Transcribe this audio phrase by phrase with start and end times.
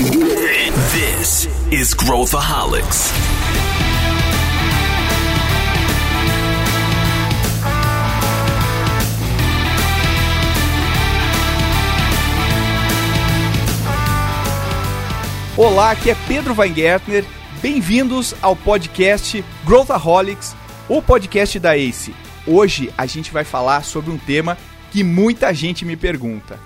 [0.00, 3.12] This is Growthaholics.
[15.54, 17.26] Olá, aqui é Pedro Weingärtner.
[17.60, 20.56] Bem-vindos ao podcast Growthaholics,
[20.88, 22.14] o podcast da ACE.
[22.46, 24.56] Hoje a gente vai falar sobre um tema
[24.90, 26.58] que muita gente me pergunta: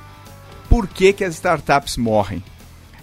[0.70, 2.40] por que, que as startups morrem?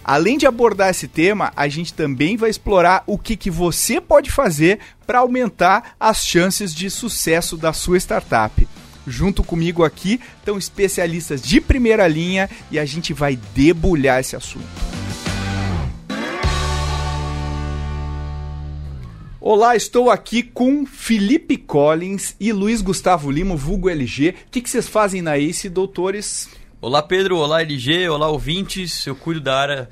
[0.04, 4.32] Além de abordar esse tema, a gente também vai explorar o que, que você pode
[4.32, 8.66] fazer para aumentar as chances de sucesso da sua startup.
[9.06, 14.66] Junto comigo aqui estão especialistas de primeira linha e a gente vai debulhar esse assunto.
[19.40, 24.30] Olá, estou aqui com Felipe Collins e Luiz Gustavo Lima, vulgo LG.
[24.30, 26.48] O que, que vocês fazem na ACE, doutores?
[26.84, 29.06] Olá Pedro, olá LG, olá ouvintes.
[29.06, 29.88] Eu cuido da área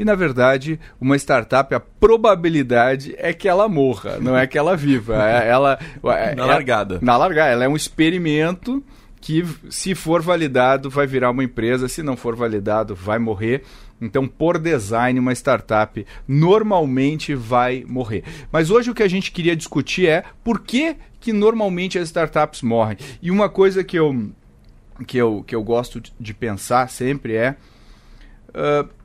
[0.00, 4.74] E na verdade, uma startup, a probabilidade é que ela morra, não é que ela
[4.74, 5.14] viva.
[5.28, 6.98] É, ela, é, na largada.
[7.02, 7.50] na largada.
[7.50, 8.82] Ela é um experimento
[9.20, 13.62] que, se for validado, vai virar uma empresa, se não for validado, vai morrer.
[14.00, 18.24] Então, por design, uma startup normalmente vai morrer.
[18.50, 22.62] Mas hoje o que a gente queria discutir é por que, que normalmente as startups
[22.62, 22.96] morrem.
[23.20, 24.30] E uma coisa que eu,
[25.06, 27.54] que eu, que eu gosto de pensar sempre é.
[28.48, 28.99] Uh,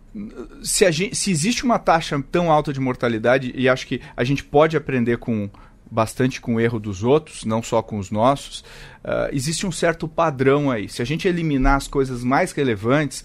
[0.63, 4.43] se, gente, se existe uma taxa tão alta de mortalidade, e acho que a gente
[4.43, 5.49] pode aprender com
[5.89, 8.61] bastante com o erro dos outros, não só com os nossos,
[9.03, 10.89] uh, existe um certo padrão aí.
[10.89, 13.23] Se a gente eliminar as coisas mais relevantes,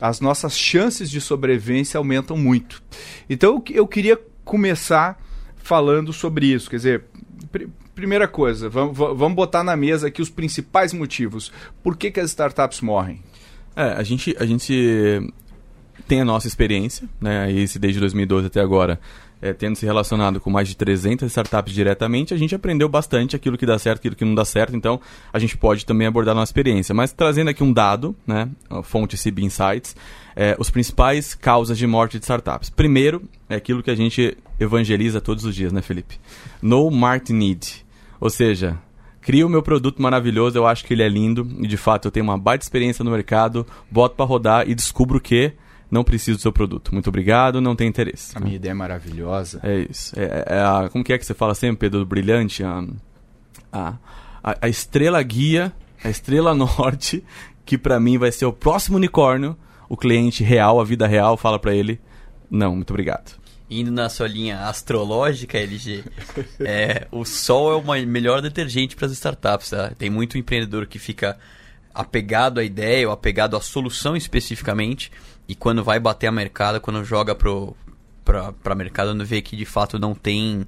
[0.00, 2.82] as nossas chances de sobrevivência aumentam muito.
[3.28, 5.22] Então eu queria começar
[5.56, 6.70] falando sobre isso.
[6.70, 7.04] Quer dizer,
[7.52, 11.52] pr primeira coisa, vamos, botar na mesa aqui os principais motivos.
[11.82, 13.22] Por que, que as startups morrem?
[13.76, 15.30] É, a gente, a gente
[16.10, 17.52] tem a nossa experiência, né?
[17.52, 18.98] Esse desde 2012 até agora,
[19.40, 23.56] é, tendo se relacionado com mais de 300 startups diretamente, a gente aprendeu bastante aquilo
[23.56, 24.74] que dá certo, aquilo que não dá certo.
[24.74, 25.00] Então,
[25.32, 26.92] a gente pode também abordar a nossa experiência.
[26.92, 28.48] Mas trazendo aqui um dado, né?
[28.68, 29.94] A fonte CB Insights,
[30.34, 32.70] é, os principais causas de morte de startups.
[32.70, 36.18] Primeiro, é aquilo que a gente evangeliza todos os dias, né, Felipe?
[36.60, 37.86] No market need.
[38.20, 38.76] Ou seja,
[39.20, 42.10] crio o meu produto maravilhoso, eu acho que ele é lindo e de fato eu
[42.10, 45.54] tenho uma baita experiência no mercado, boto para rodar e descubro que
[45.90, 46.92] não preciso do seu produto.
[46.92, 48.36] Muito obrigado, não tem interesse.
[48.36, 49.60] A minha ideia é maravilhosa.
[49.62, 50.18] É isso.
[50.18, 52.62] É, é a, como que é que você fala sempre, Pedro, do brilhante?
[52.62, 52.84] A,
[53.72, 53.98] a,
[54.42, 55.72] a estrela guia,
[56.02, 57.24] a estrela norte,
[57.64, 59.56] que para mim vai ser o próximo unicórnio,
[59.88, 62.00] o cliente real, a vida real, fala para ele,
[62.50, 66.02] não, muito obrigado indo na sua linha astrológica, LG,
[66.58, 69.70] é, o sol é o melhor detergente para as startups.
[69.70, 69.92] Tá?
[69.96, 71.38] Tem muito empreendedor que fica
[71.94, 75.12] apegado à ideia ou apegado à solução especificamente
[75.50, 79.98] e quando vai bater a mercado, quando joga para mercado, quando vê que de fato
[79.98, 80.64] não tem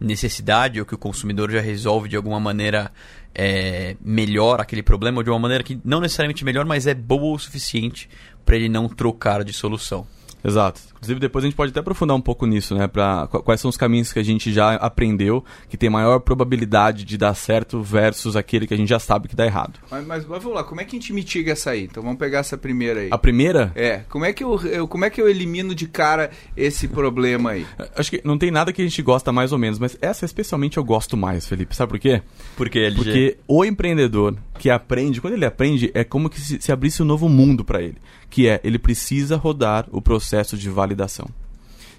[0.00, 2.90] necessidade ou que o consumidor já resolve de alguma maneira
[3.32, 7.36] é, melhor aquele problema ou de uma maneira que não necessariamente melhor, mas é boa
[7.36, 8.10] o suficiente
[8.44, 10.04] para ele não trocar de solução.
[10.46, 10.80] Exato.
[10.92, 12.86] Inclusive, depois a gente pode até aprofundar um pouco nisso, né?
[12.86, 17.18] Pra, quais são os caminhos que a gente já aprendeu que tem maior probabilidade de
[17.18, 19.80] dar certo versus aquele que a gente já sabe que dá errado.
[19.90, 21.84] Mas, mas, mas vamos lá, como é que a gente mitiga essa aí?
[21.84, 23.08] Então vamos pegar essa primeira aí.
[23.10, 23.72] A primeira?
[23.74, 27.50] É, como é que eu, eu, como é que eu elimino de cara esse problema
[27.50, 27.66] aí?
[27.96, 30.76] Acho que não tem nada que a gente gosta mais ou menos, mas essa especialmente
[30.76, 31.74] eu gosto mais, Felipe.
[31.74, 32.22] Sabe por quê?
[32.56, 32.96] Por que, LG?
[32.96, 37.06] Porque o empreendedor que aprende, quando ele aprende, é como que se, se abrisse um
[37.06, 37.96] novo mundo para ele.
[38.28, 41.28] Que é, ele precisa rodar o processo de validação.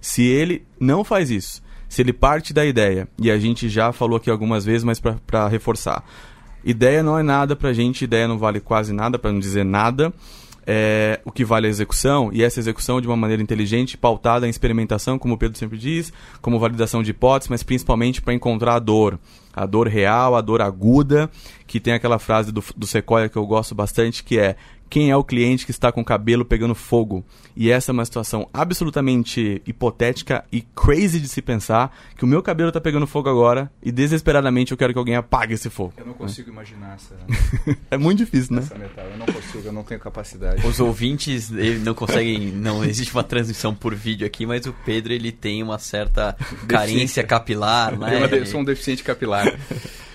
[0.01, 4.17] Se ele não faz isso, se ele parte da ideia, e a gente já falou
[4.17, 6.03] aqui algumas vezes, mas para reforçar,
[6.63, 10.13] ideia não é nada pra gente, ideia não vale quase nada, para não dizer nada.
[10.69, 14.45] É, o que vale é a execução, e essa execução de uma maneira inteligente, pautada
[14.45, 18.75] em experimentação, como o Pedro sempre diz, como validação de hipóteses, mas principalmente para encontrar
[18.75, 19.17] a dor.
[19.53, 21.31] A dor real, a dor aguda,
[21.65, 24.57] que tem aquela frase do, do Sequoia que eu gosto bastante, que é
[24.89, 27.25] quem é o cliente que está com o cabelo pegando fogo.
[27.55, 32.41] E essa é uma situação absolutamente hipotética e crazy de se pensar que o meu
[32.43, 35.93] cabelo está pegando fogo agora e desesperadamente eu quero que alguém apague esse fogo.
[35.97, 36.53] Eu não consigo é.
[36.53, 37.15] imaginar essa.
[37.89, 38.61] é muito difícil, né?
[38.61, 39.05] Essa metal.
[39.05, 40.65] Eu não consigo, eu não tenho capacidade.
[40.65, 41.49] Os ouvintes
[41.83, 45.79] não conseguem, não existe uma transmissão por vídeo aqui, mas o Pedro ele tem uma
[45.79, 46.35] certa
[46.67, 48.29] carência capilar, né?
[48.31, 49.47] Eu sou um deficiente capilar.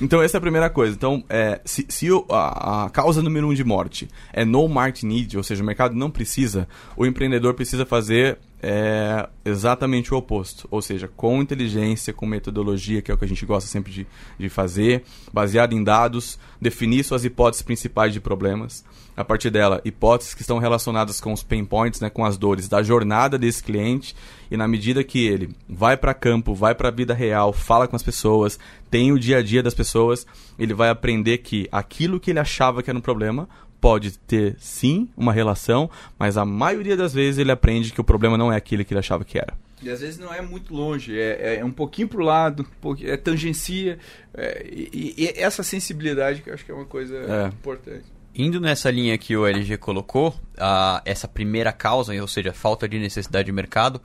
[0.00, 0.94] Então, essa é a primeira coisa.
[0.94, 5.02] Então, é, se, se o, a, a, causa número um de morte é no market
[5.02, 10.66] need, ou seja, o mercado não precisa, o empreendedor precisa fazer é, exatamente o oposto.
[10.70, 14.06] Ou seja, com inteligência, com metodologia, que é o que a gente gosta sempre de,
[14.38, 18.84] de fazer, baseado em dados, definir suas hipóteses principais de problemas
[19.18, 22.68] a partir dela hipóteses que estão relacionadas com os pain points, né, com as dores
[22.68, 24.14] da jornada desse cliente
[24.48, 27.96] e na medida que ele vai para campo, vai para a vida real, fala com
[27.96, 30.24] as pessoas, tem o dia a dia das pessoas,
[30.56, 33.48] ele vai aprender que aquilo que ele achava que era um problema
[33.80, 38.36] pode ter sim uma relação, mas a maioria das vezes ele aprende que o problema
[38.36, 39.54] não é aquilo que ele achava que era.
[39.80, 42.66] E às vezes não é muito longe, é, é um pouquinho para o lado,
[43.02, 43.98] é tangencia.
[44.34, 47.48] É, e, e, essa sensibilidade que eu acho que é uma coisa é.
[47.48, 48.04] importante.
[48.34, 52.98] Indo nessa linha que o LG colocou, a, essa primeira causa, ou seja, falta de
[52.98, 54.00] necessidade de mercado,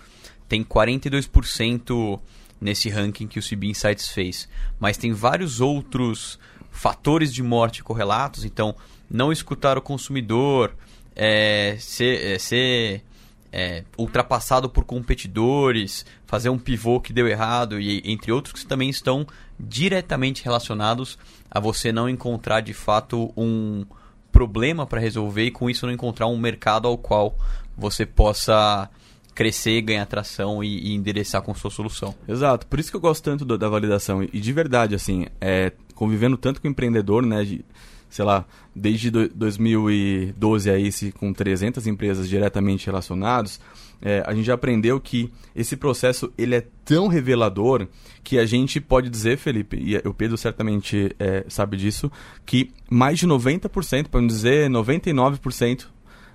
[0.47, 2.19] tem 42%
[2.61, 4.47] nesse ranking que o CB Insights fez.
[4.79, 6.39] Mas tem vários outros
[6.71, 8.75] fatores de morte correlatos, então
[9.09, 10.75] não escutar o consumidor,
[11.15, 13.03] é, ser, é, ser
[13.51, 18.89] é, ultrapassado por competidores, fazer um pivô que deu errado, e entre outros que também
[18.89, 19.27] estão
[19.59, 21.19] diretamente relacionados
[21.49, 23.85] a você não encontrar de fato um
[24.31, 27.37] problema para resolver e com isso não encontrar um mercado ao qual
[27.77, 28.89] você possa
[29.35, 32.13] crescer, ganhar atração e, e, endereçar com sua solução.
[32.27, 36.37] Exato, por isso que eu gosto tanto da validação e de verdade, assim, é, convivendo
[36.37, 37.65] tanto com o empreendedor, né, de,
[38.13, 38.45] sei lá,
[38.75, 43.59] desde do, 2012 aí, se, com 300 empresas diretamente relacionadas,
[43.99, 47.87] é, a gente já aprendeu que esse processo ele é tão revelador
[48.23, 52.11] que a gente pode dizer, Felipe, e o Pedro certamente é, sabe disso,
[52.45, 55.87] que mais de 90%, para não dizer 99%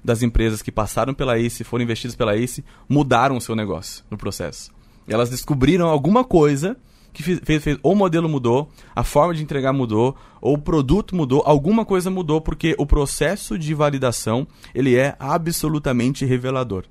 [0.05, 4.19] das empresas que passaram pela ACE, foram investidas pela ACE, mudaram o seu negócio no
[4.19, 4.73] processo.
[5.07, 6.77] Elas descobriram alguma coisa
[7.13, 10.59] que fez, fez, fez, ou o modelo mudou, a forma de entregar mudou, ou o
[10.59, 16.85] produto mudou, alguma coisa mudou, porque o processo de validação ele é absolutamente revelador.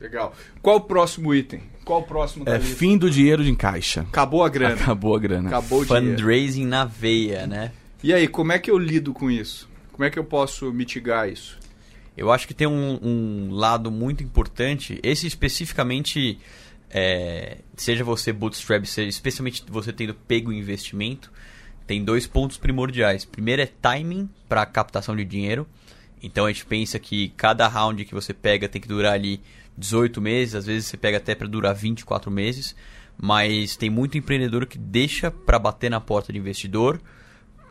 [0.00, 0.34] Legal.
[0.60, 1.62] Qual o próximo item?
[1.84, 2.74] Qual o próximo É lista?
[2.76, 4.00] fim do dinheiro de caixa.
[4.02, 4.74] Acabou a grana.
[4.82, 5.48] Acabou a grana.
[5.48, 6.70] Acabou o Fundraising dinheiro.
[6.70, 7.70] na veia, né?
[8.02, 9.68] E aí, como é que eu lido com isso?
[9.92, 11.56] Como é que eu posso mitigar isso?
[12.16, 14.98] Eu acho que tem um, um lado muito importante.
[15.02, 16.38] Esse especificamente,
[16.92, 21.32] é, seja você bootstrap, seja especialmente você tendo pego investimento,
[21.86, 23.24] tem dois pontos primordiais.
[23.24, 25.66] Primeiro é timing para captação de dinheiro.
[26.22, 29.40] Então a gente pensa que cada round que você pega tem que durar ali
[29.76, 32.76] 18 meses, às vezes você pega até para durar 24 meses,
[33.20, 37.00] mas tem muito empreendedor que deixa para bater na porta de investidor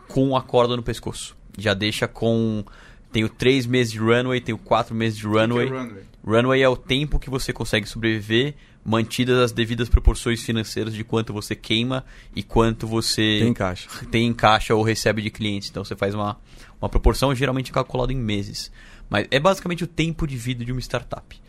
[0.07, 1.37] com a corda no pescoço.
[1.57, 2.65] Já deixa com
[3.11, 5.67] tenho 3 meses de runway, tenho 4 meses de runway.
[5.67, 6.03] Que é runway.
[6.23, 8.53] Runway é o tempo que você consegue sobreviver,
[8.85, 13.89] mantidas as devidas proporções financeiras de quanto você queima e quanto você tem em caixa,
[14.09, 15.69] tem em caixa ou recebe de clientes.
[15.69, 16.37] Então você faz uma,
[16.79, 18.71] uma proporção geralmente calculada em meses.
[19.09, 21.39] Mas é basicamente o tempo de vida de uma startup.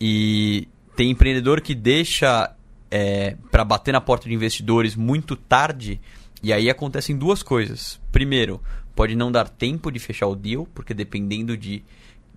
[0.00, 2.54] E tem empreendedor que deixa
[2.90, 6.00] é, para bater na porta de investidores muito tarde.
[6.42, 8.00] E aí acontecem duas coisas.
[8.10, 8.60] Primeiro,
[8.94, 11.82] pode não dar tempo de fechar o deal, porque dependendo de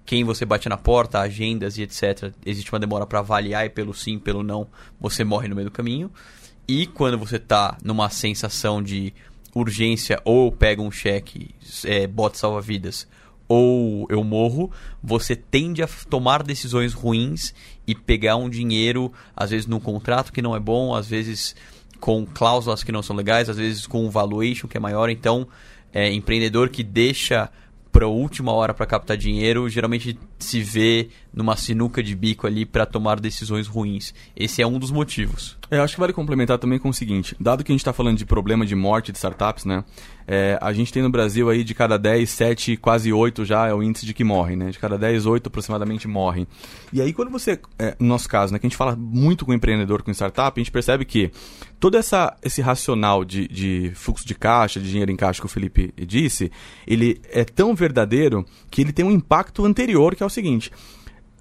[0.06, 3.94] quem você bate na porta, agendas e etc., existe uma demora para avaliar e pelo
[3.94, 4.68] sim, pelo não,
[5.00, 6.12] você morre no meio do caminho.
[6.68, 9.14] E quando você está numa sensação de
[9.54, 11.54] urgência ou pega um cheque,
[11.86, 13.08] é, bota salva-vidas,
[13.48, 17.54] ou eu morro, você tende a tomar decisões ruins
[17.86, 21.56] e pegar um dinheiro, às vezes num contrato que não é bom, às vezes
[22.00, 25.10] com cláusulas que não são legais, às vezes com um valuation que é maior.
[25.10, 25.48] Então,
[25.94, 27.50] é, empreendedor que deixa
[27.94, 32.66] para a última hora para captar dinheiro, geralmente se vê numa sinuca de bico ali
[32.66, 34.16] para tomar decisões ruins.
[34.36, 35.56] Esse é um dos motivos.
[35.70, 38.18] É, acho que vale complementar também com o seguinte: dado que a gente está falando
[38.18, 39.84] de problema de morte de startups, né?
[40.28, 43.74] É, a gente tem no Brasil aí de cada 10, 7, quase 8 já é
[43.74, 44.72] o índice de que morrem, né?
[44.72, 46.48] De cada 10, 8 aproximadamente morrem.
[46.92, 49.54] E aí, quando você, é, no nosso caso, né, que a gente fala muito com
[49.54, 51.32] empreendedor, com startup, a gente percebe que
[51.84, 55.50] todo essa, esse racional de, de fluxo de caixa, de dinheiro em caixa que o
[55.50, 56.50] Felipe disse,
[56.88, 60.72] ele é tão verdadeiro que ele tem um impacto anterior, que é o seguinte: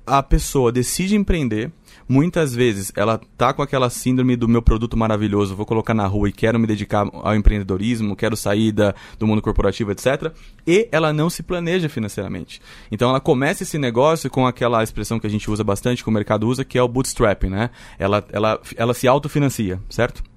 [0.05, 1.71] a pessoa decide empreender
[2.09, 6.29] muitas vezes ela tá com aquela síndrome do meu produto maravilhoso, vou colocar na rua
[6.29, 10.33] e quero me dedicar ao empreendedorismo, quero sair da, do mundo corporativo, etc.
[10.67, 12.61] E ela não se planeja financeiramente.
[12.91, 16.13] Então ela começa esse negócio com aquela expressão que a gente usa bastante, que o
[16.13, 17.71] mercado usa, que é o bootstrapping, né?
[17.97, 20.32] Ela, ela, ela se autofinancia, certo?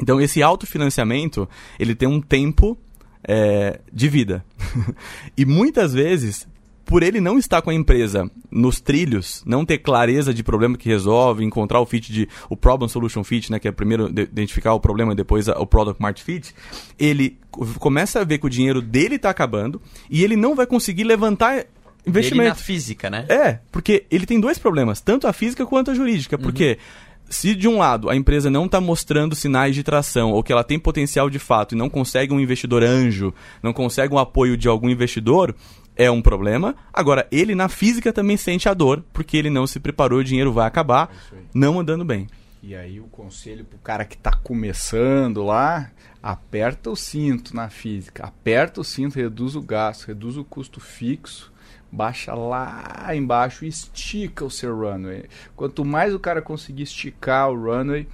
[0.00, 1.48] Então esse autofinanciamento,
[1.78, 2.78] ele tem um tempo
[3.26, 4.44] é, de vida.
[5.36, 6.46] e muitas vezes
[6.84, 10.88] por ele não estar com a empresa nos trilhos, não ter clareza de problema que
[10.88, 14.80] resolve, encontrar o fit de o problem solution fit, né, que é primeiro identificar o
[14.80, 16.54] problema e depois o product market fit,
[16.98, 17.38] ele
[17.78, 21.64] começa a ver que o dinheiro dele está acabando e ele não vai conseguir levantar
[22.06, 22.42] investimento.
[22.42, 23.24] Ele na física, né?
[23.28, 27.54] É, porque ele tem dois problemas, tanto a física quanto a jurídica, porque uhum se
[27.54, 30.78] de um lado a empresa não está mostrando sinais de tração ou que ela tem
[30.78, 34.88] potencial de fato e não consegue um investidor anjo, não consegue um apoio de algum
[34.88, 35.54] investidor,
[35.96, 36.74] é um problema.
[36.92, 40.52] Agora, ele na física também sente a dor, porque ele não se preparou, o dinheiro
[40.52, 42.26] vai acabar, é não andando bem.
[42.62, 45.90] E aí o conselho pro cara que está começando lá,
[46.22, 51.52] aperta o cinto na física, aperta o cinto, reduz o gasto, reduz o custo fixo,
[51.94, 55.24] baixa lá embaixo e estica o seu runway.
[55.54, 58.06] Quanto mais o cara conseguir esticar o runway,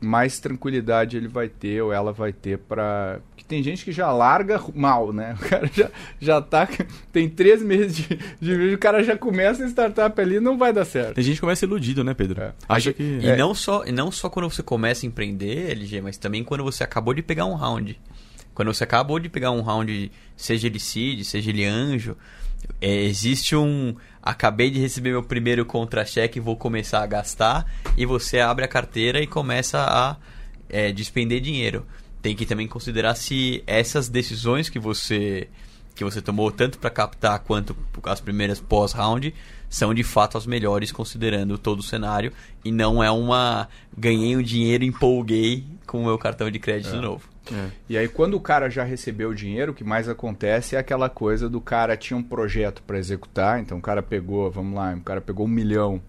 [0.00, 4.60] mais tranquilidade ele vai ter ou ela vai ter para tem gente que já larga
[4.74, 5.36] mal, né?
[5.40, 5.88] O cara já,
[6.20, 6.68] já tá.
[7.12, 10.72] Tem três meses de, de vídeo, o cara já começa a startup ali não vai
[10.72, 11.14] dar certo.
[11.14, 12.42] Tem gente que começa iludido, né, Pedro?
[12.42, 12.52] É.
[12.68, 13.02] Acha que.
[13.02, 13.36] E é.
[13.36, 16.82] não, só, e não só quando você começa a empreender, LG, mas também quando você
[16.82, 17.96] acabou de pegar um round.
[18.52, 22.16] Quando você acabou de pegar um round, seja ele seed, seja ele anjo,
[22.80, 23.94] é, existe um.
[24.22, 27.64] Acabei de receber meu primeiro contra-cheque, vou começar a gastar,
[27.96, 30.16] e você abre a carteira e começa a
[30.68, 31.86] é, despender dinheiro
[32.26, 35.48] tem que também considerar se essas decisões que você
[35.94, 39.32] que você tomou tanto para captar quanto as primeiras pós-round
[39.70, 42.32] são de fato as melhores considerando todo o cenário
[42.64, 47.00] e não é uma ganhei um dinheiro empolguei com o meu cartão de crédito é.
[47.00, 47.22] novo.
[47.52, 47.68] É.
[47.88, 51.08] E aí quando o cara já recebeu o dinheiro, o que mais acontece é aquela
[51.08, 55.00] coisa do cara tinha um projeto para executar, então o cara pegou, vamos lá, o
[55.00, 56.00] cara pegou um milhão,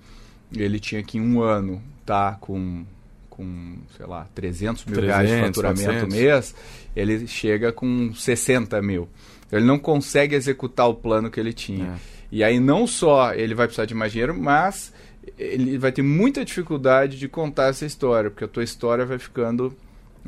[0.56, 2.86] ele tinha que em um ano tá com
[3.30, 6.16] com, sei lá, 300 mil 300, reais de faturamento 400.
[6.16, 6.56] mês,
[6.96, 9.08] ele chega com 60 mil.
[9.52, 11.86] Ele não consegue executar o plano que ele tinha.
[11.86, 11.96] É.
[12.32, 14.92] E aí não só ele vai precisar de mais dinheiro, mas
[15.38, 19.76] ele vai ter muita dificuldade de contar essa história, porque a tua história vai ficando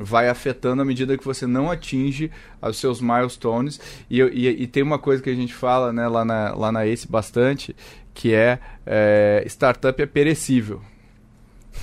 [0.02, 2.30] vai afetando à medida que você não atinge
[2.62, 3.78] os seus milestones.
[4.08, 6.86] E, e, e, tem uma coisa que a gente fala né, lá, na, lá na
[6.86, 7.76] ACE bastante,
[8.14, 10.80] que é, é startup é perecível.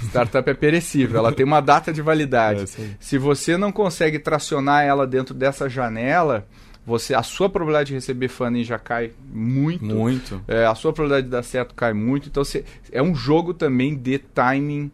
[0.10, 2.64] Startup é perecível, ela tem uma data de validade.
[2.64, 6.46] É, Se você não consegue tracionar ela dentro dessa janela,
[6.86, 9.86] você a sua probabilidade de receber funding já cai muito.
[9.86, 10.42] Muito.
[10.48, 12.28] É, a sua probabilidade de dar certo cai muito.
[12.30, 14.92] Então você, é um jogo também de timing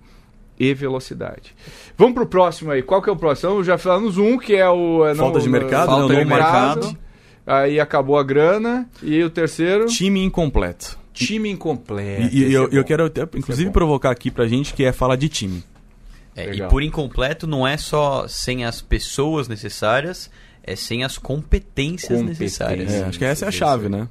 [0.60, 1.56] e velocidade.
[1.98, 2.82] Vamos para o próximo aí.
[2.82, 3.64] Qual que é o próximo?
[3.64, 6.86] Já falamos um que é o é, falta não, de mercado, falta de mercado.
[6.86, 7.04] mercado.
[7.46, 10.98] Aí acabou a grana e o terceiro time incompleto.
[11.14, 12.34] Time incompleto.
[12.34, 15.16] E, e eu, é eu, quero, inclusive, é provocar aqui pra gente que é falar
[15.16, 15.64] de time.
[16.36, 20.32] É, e por incompleto não é só sem as pessoas necessárias,
[20.64, 22.92] é sem as competências necessárias.
[22.92, 24.08] É, acho que essa é a chave, né?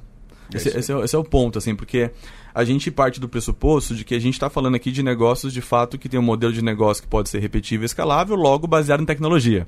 [0.53, 2.11] Esse, esse, é, esse, é, o ponto, assim, porque
[2.53, 5.61] a gente parte do pressuposto de que a gente está falando aqui de negócios de
[5.61, 9.01] fato que tem um modelo de negócio que pode ser repetível e escalável, logo baseado
[9.01, 9.67] em tecnologia.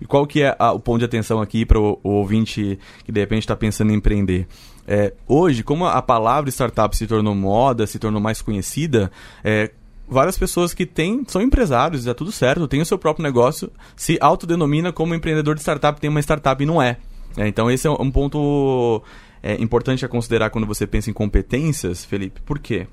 [0.00, 3.20] E qual que é a, o ponto de atenção aqui para o ouvinte que de
[3.20, 4.46] repente está pensando em empreender?
[4.86, 9.10] É, hoje, como a palavra startup se tornou moda, se tornou mais conhecida,
[9.42, 9.70] é,
[10.08, 14.18] várias pessoas que têm, são empresários, é tudo certo, tem o seu próprio negócio, se
[14.20, 16.98] autodenomina como empreendedor de startup, tem uma startup e não é.
[17.36, 19.02] é então esse é um ponto
[19.46, 22.40] é, importante a considerar quando você pensa em competências, Felipe.
[22.40, 22.86] Por quê?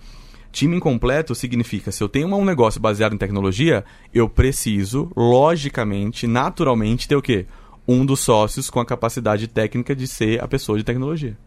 [0.52, 7.08] Time incompleto significa, se eu tenho um negócio baseado em tecnologia, eu preciso, logicamente, naturalmente,
[7.08, 7.46] ter o quê?
[7.88, 11.38] Um dos sócios com a capacidade técnica de ser a pessoa de tecnologia.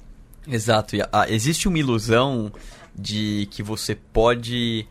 [0.49, 0.97] Exato.
[1.29, 2.51] Existe uma ilusão
[2.97, 4.87] de que você pode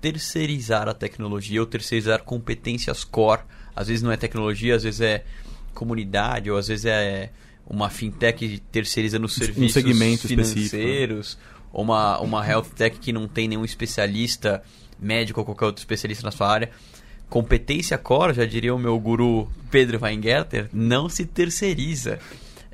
[0.00, 3.42] terceirizar a tecnologia ou terceirizar competências core.
[3.76, 5.24] Às vezes não é tecnologia, às vezes é
[5.72, 7.30] comunidade, ou às vezes é
[7.72, 11.68] uma fintech terceirizando serviços um segmento financeiros, específico.
[11.72, 14.62] ou uma, uma health tech que não tem nenhum especialista
[15.00, 16.70] médico ou qualquer outro especialista na sua área.
[17.30, 22.18] Competência core, já diria o meu guru Pedro Weingarter, não se terceiriza.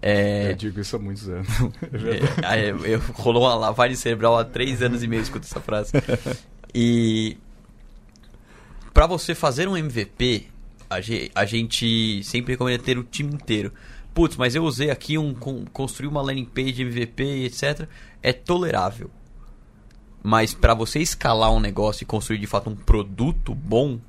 [0.02, 1.46] É, Eu digo isso há muitos anos.
[2.42, 5.92] é, é, eu, rolou uma lavagem cerebral há três anos e meio escuto essa frase.
[6.74, 7.36] E
[8.92, 10.46] para você fazer um MVP,
[10.90, 13.72] a gente sempre recomenda ter o time inteiro.
[14.18, 17.86] Putz, mas eu usei aqui um con- construir uma landing page MVP, etc.
[18.20, 19.08] É tolerável.
[20.20, 24.00] Mas para você escalar um negócio e construir de fato um produto bom,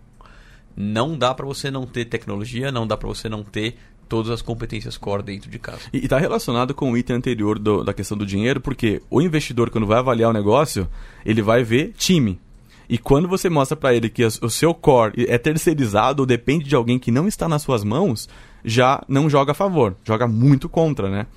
[0.76, 4.42] não dá para você não ter tecnologia, não dá para você não ter todas as
[4.42, 5.82] competências core dentro de casa.
[5.94, 9.70] E está relacionado com o item anterior do- da questão do dinheiro, porque o investidor,
[9.70, 10.90] quando vai avaliar o negócio,
[11.24, 12.40] ele vai ver time.
[12.90, 16.74] E quando você mostra para ele que o seu core é terceirizado ou depende de
[16.74, 18.28] alguém que não está nas suas mãos,
[18.64, 21.28] já não joga a favor, joga muito contra, né?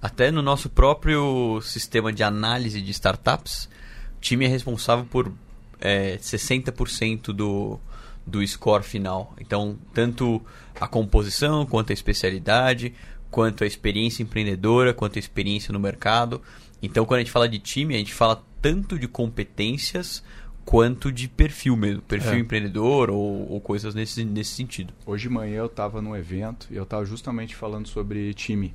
[0.00, 3.68] Até no nosso próprio sistema de análise de startups,
[4.16, 5.32] o time é responsável por
[5.80, 7.78] é, 60% do,
[8.26, 9.32] do score final.
[9.40, 10.42] Então, tanto
[10.80, 12.94] a composição, quanto a especialidade,
[13.30, 16.42] quanto a experiência empreendedora, quanto a experiência no mercado.
[16.82, 20.22] Então, quando a gente fala de time, a gente fala tanto de competências
[20.64, 22.38] quanto de perfil mesmo, perfil É.
[22.38, 24.92] empreendedor ou, ou coisas nesse, nesse sentido.
[25.04, 28.74] Hoje de manhã eu estava num evento e eu estava justamente falando sobre time.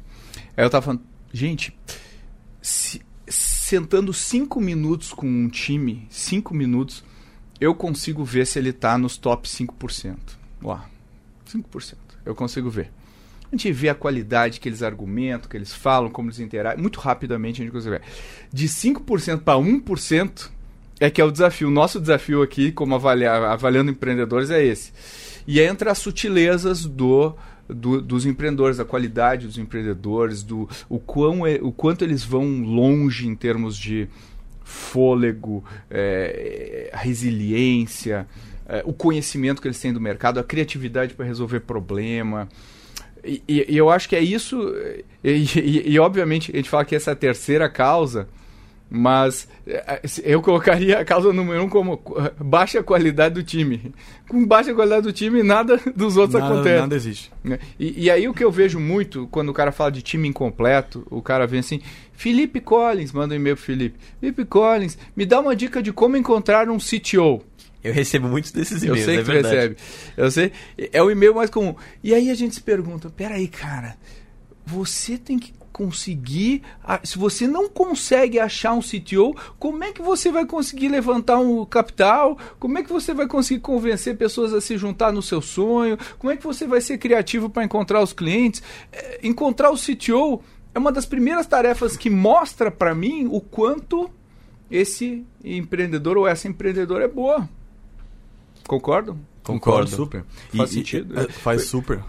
[0.56, 1.04] Aí eu estava falando,
[1.34, 1.74] gente,
[2.62, 7.04] se- sentando cinco minutos com um time, cinco minutos,
[7.60, 10.16] eu consigo ver se ele está nos top 5%.
[10.62, 10.90] Lá,
[11.52, 11.96] 5%.
[12.26, 12.92] Eu consigo ver.
[13.52, 16.82] A gente vê a qualidade que eles argumentam, que eles falam, como eles interagem.
[16.82, 18.02] Muito rapidamente a gente consegue ver.
[18.52, 20.50] De 5% para 1%
[21.00, 21.68] é que é o desafio.
[21.68, 24.92] O nosso desafio aqui, como avaliar, avaliando empreendedores, é esse.
[25.48, 27.34] E entra as sutilezas do,
[27.70, 32.62] do- dos empreendedores, a qualidade dos empreendedores, do o, quão é- o quanto eles vão
[32.62, 34.08] longe em termos de
[34.64, 38.28] fôlego, é, resiliência,
[38.68, 42.50] é, o conhecimento que eles têm do mercado, a criatividade para resolver problema.
[43.24, 44.60] E, e- e eu acho que é isso.
[45.24, 45.46] E,
[45.94, 48.28] e- obviamente a gente fala que essa é terceira causa,
[48.90, 53.94] mas é, eu colocaria a causa número um como eh, baixa qualidade do time.
[54.30, 56.80] Com baixa qualidade do time, nada dos outros Nada, acontece.
[56.82, 57.32] nada existe.
[57.44, 57.60] né?
[57.80, 61.06] E, e aí o que eu vejo muito quando o cara fala de time incompleto,
[61.10, 61.82] o cara vem assim,
[62.14, 63.98] Felipe Collins, manda um e-mail pro Felipe.
[64.20, 67.44] Felipe Collins, me dá uma dica de como encontrar um CTO.
[67.84, 69.56] Eu recebo muitos desses Eu e-mails, sei é que verdade.
[69.56, 69.76] recebe.
[70.18, 70.52] Eu sei.
[70.92, 71.76] É o e-mail mais comum.
[72.04, 73.96] E aí a gente se pergunta: peraí, cara,
[74.66, 76.64] você tem que conseguir.
[77.04, 81.64] Se você não consegue achar um CTO, como é que você vai conseguir levantar um
[81.64, 82.36] capital?
[82.60, 85.96] Como é que você vai conseguir convencer pessoas a se juntar no seu sonho?
[86.18, 88.64] Como é que você vai ser criativo para encontrar os clientes?
[88.92, 90.42] É, encontrar o CTO
[90.74, 94.10] é uma das primeiras tarefas que mostra para mim o quanto
[94.72, 97.48] esse empreendedor ou essa empreendedora é boa.
[98.68, 99.18] Concordam?
[99.44, 100.26] Concordo super.
[100.56, 101.20] Faz sentido.
[101.20, 102.04] é, faz super.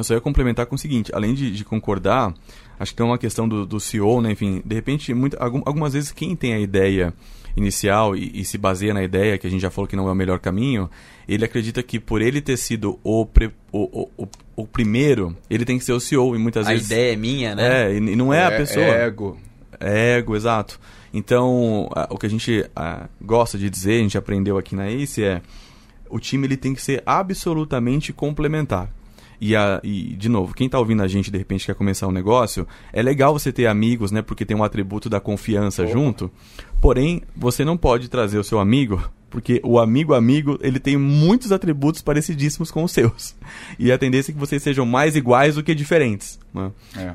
[0.00, 2.34] Eu só ia complementar com o seguinte, além de, de concordar,
[2.78, 4.32] acho que tem uma questão do, do CEO, né?
[4.32, 7.12] Enfim, de repente, muito, algum- algumas vezes quem tem a ideia
[7.56, 10.12] inicial e, e se baseia na ideia, que a gente já falou que não é
[10.12, 10.88] o melhor caminho,
[11.28, 15.64] ele acredita que por ele ter sido o, pre- o, o, o, o primeiro, ele
[15.64, 16.34] tem que ser o CEO.
[16.34, 16.86] E muitas A vezes.
[16.90, 17.86] ideia é minha, né?
[17.90, 18.84] É, e e não é, a pessoa.
[18.86, 19.36] ego.
[19.78, 20.78] Ego, exato.
[21.12, 24.88] Então, a- o que a gente a, gosta de dizer, a gente aprendeu aqui na
[24.88, 25.42] ACE é
[26.08, 28.88] o time ele tem que ser absolutamente complementar.
[29.40, 32.12] E, a, e, de novo, quem está ouvindo a gente de repente quer começar um
[32.12, 34.20] negócio, é legal você ter amigos, né?
[34.20, 36.30] Porque tem um atributo da confiança junto.
[36.80, 41.52] Porém, você não pode trazer o seu amigo, porque o amigo amigo, ele tem muitos
[41.52, 43.34] atributos parecidíssimos com os seus.
[43.78, 46.38] E a tendência é que vocês sejam mais iguais do que diferentes.
[46.52, 46.70] Né?
[46.96, 47.14] É.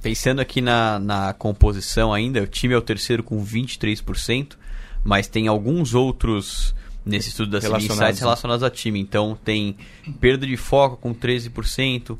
[0.00, 4.52] Pensando aqui na, na composição ainda, o time é o terceiro com 23%,
[5.04, 6.74] mas tem alguns outros
[7.08, 8.26] nesse estudo da CB Insights né?
[8.26, 9.00] relacionados a time.
[9.00, 9.76] Então tem
[10.20, 12.16] perda de foco com 13%,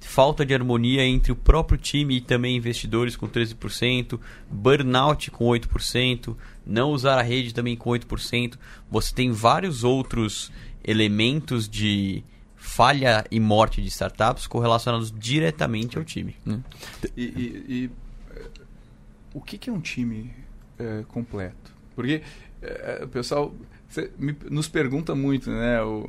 [0.00, 4.18] falta de harmonia entre o próprio time e também investidores com 13%,
[4.50, 8.58] burnout com 8%, não usar a rede também com 8%.
[8.90, 10.50] Você tem vários outros
[10.84, 12.22] elementos de
[12.56, 16.36] falha e morte de startups correlacionados diretamente ao time.
[17.16, 17.90] E, e- e,
[18.36, 18.50] eh,
[19.34, 20.32] o que, que é um time
[20.78, 21.72] eh, completo?
[21.94, 22.22] Porque
[22.62, 23.52] eh, o pessoal
[23.92, 25.82] cê me- nos pergunta muito, né?
[25.82, 26.08] O,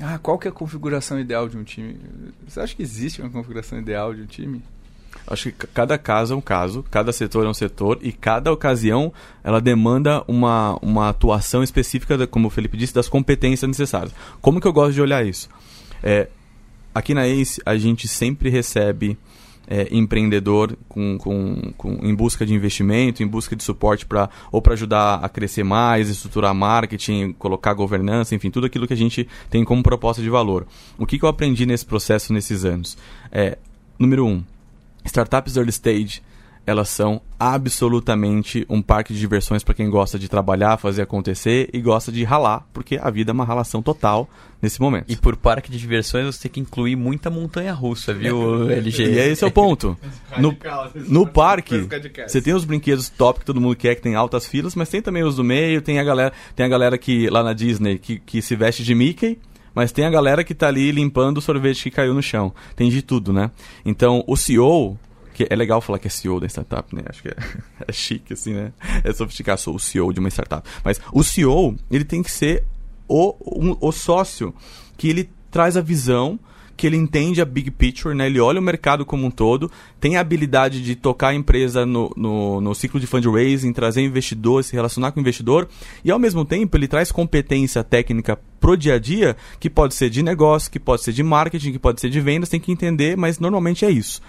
[0.00, 1.96] ah, qual que é a configuração ideal de um time?
[2.46, 4.62] Você acha que existe uma configuração ideal de um time?
[5.26, 9.12] Acho que cada caso é um caso, cada setor é um setor e cada ocasião
[9.44, 14.12] ela demanda uma, uma atuação específica, como o Felipe disse, das competências necessárias.
[14.40, 15.48] Como que eu gosto de olhar isso?
[16.02, 16.28] É,
[16.94, 19.16] aqui na ACE a gente sempre recebe
[19.66, 24.60] é, empreendedor com, com, com, em busca de investimento, em busca de suporte para ou
[24.60, 29.28] para ajudar a crescer mais, estruturar marketing, colocar governança, enfim, tudo aquilo que a gente
[29.50, 30.66] tem como proposta de valor.
[30.98, 32.96] O que, que eu aprendi nesse processo nesses anos?
[33.30, 33.58] É,
[33.98, 34.42] número um,
[35.04, 36.22] startups early stage
[36.66, 41.80] elas são absolutamente um parque de diversões para quem gosta de trabalhar, fazer acontecer e
[41.80, 45.06] gosta de ralar, porque a vida é uma ralação total nesse momento.
[45.08, 49.02] E por parque de diversões você tem que incluir muita montanha russa, viu, LG?
[49.02, 49.96] E esse é o ponto.
[50.38, 50.56] No,
[51.08, 51.86] no parque,
[52.26, 55.02] você tem os brinquedos top que todo mundo quer, que tem altas filas, mas tem
[55.02, 58.18] também os do meio, tem a galera, tem a galera que lá na Disney que,
[58.18, 59.38] que se veste de Mickey
[59.74, 62.52] mas tem a galera que está ali limpando o sorvete que caiu no chão.
[62.76, 63.50] Tem de tudo, né?
[63.84, 64.98] Então, o CEO
[65.32, 67.02] que é legal falar que é CEO da startup, né?
[67.08, 67.36] Acho que é,
[67.88, 68.72] é chique, assim, né?
[69.02, 70.68] É sofisticar, sou o CEO de uma startup.
[70.84, 72.64] Mas o CEO, ele tem que ser
[73.08, 74.54] o, um, o sócio
[74.96, 76.38] que ele traz a visão,
[76.76, 78.26] que ele entende a big picture, né?
[78.26, 82.10] Ele olha o mercado como um todo, tem a habilidade de tocar a empresa no,
[82.16, 85.68] no, no ciclo de fundraising, trazer investidor, se relacionar com o investidor,
[86.04, 90.08] e ao mesmo tempo ele traz competência técnica pro dia a dia, que pode ser
[90.08, 93.16] de negócio, que pode ser de marketing, que pode ser de vendas, tem que entender,
[93.16, 94.22] mas normalmente é isso.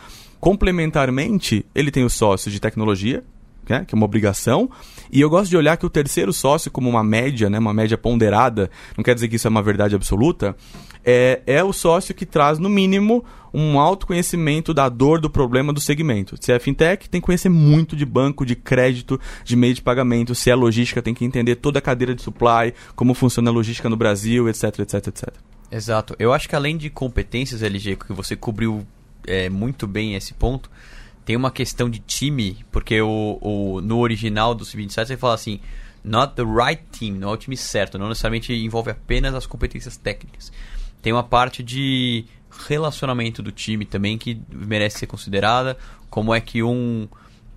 [0.44, 3.24] Complementarmente, ele tem o sócio de tecnologia,
[3.70, 4.70] né, que é uma obrigação,
[5.10, 7.98] e eu gosto de olhar que o terceiro sócio, como uma média, né, uma média
[7.98, 10.54] ponderada, não quer dizer que isso é uma verdade absoluta,
[11.02, 15.80] é, é o sócio que traz, no mínimo, um autoconhecimento da dor do problema do
[15.80, 16.36] segmento.
[16.42, 20.36] Se é fintech, tem que conhecer muito de banco, de crédito, de meio de pagamento.
[20.36, 23.88] Se é logística, tem que entender toda a cadeira de supply, como funciona a logística
[23.88, 25.30] no Brasil, etc, etc, etc.
[25.72, 26.18] Exato.
[26.20, 28.86] Eu acho que além de competências LG, que você cobriu
[29.28, 30.70] é, muito bem esse ponto.
[31.26, 35.60] Tem uma questão de time, porque o, o, no original do Sub-27 você fala assim,
[36.04, 39.96] not the right team, não é o time certo, não necessariamente envolve apenas as competências
[39.96, 40.52] técnicas.
[41.02, 42.26] Tem uma parte de
[42.68, 45.78] relacionamento do time também que merece ser considerada,
[46.10, 47.08] como é que um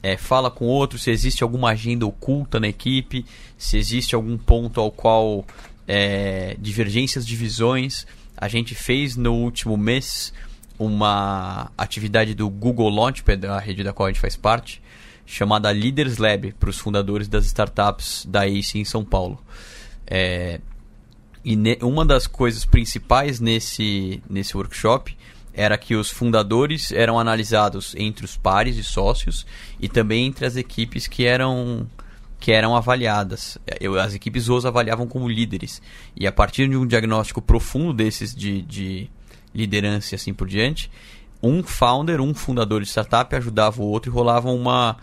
[0.02, 3.26] é, fala com o outro, se existe alguma agenda oculta na equipe,
[3.59, 5.44] se existe algum ponto ao qual
[5.87, 8.07] é, divergências de visões.
[8.37, 10.33] A gente fez no último mês
[10.78, 14.82] uma atividade do Google Launchpad, a rede da qual a gente faz parte,
[15.24, 19.42] chamada Leaders Lab, para os fundadores das startups da ACE em São Paulo.
[20.06, 20.60] É,
[21.44, 25.16] e ne, uma das coisas principais nesse, nesse workshop
[25.52, 29.46] era que os fundadores eram analisados entre os pares e sócios
[29.80, 31.88] e também entre as equipes que eram
[32.38, 33.56] que eram avaliadas.
[33.80, 35.80] Eu, as equipes os avaliavam como líderes.
[36.14, 39.10] E a partir de um diagnóstico profundo desses de, de
[39.57, 40.90] liderança e assim por diante,
[41.42, 44.97] um founder, um fundador de startup ajudava o outro e rolava uma,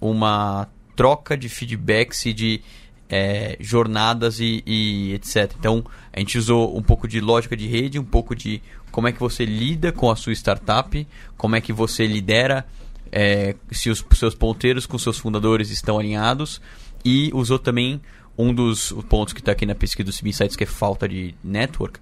[0.00, 2.60] uma troca de feedbacks e de
[3.08, 5.52] é, jornadas e, e, etc.
[5.58, 9.12] Então, a gente usou um pouco de lógica de rede, um pouco de como é
[9.12, 11.06] que você lida com a sua startup,
[11.36, 12.66] como é que você lidera
[13.10, 16.60] é, se os seus ponteiros com seus fundadores estão alinhados
[17.04, 18.00] e usou também
[18.36, 21.34] um dos pontos que está aqui na pesquisa do CB Insights, que é falta de
[21.42, 21.98] network,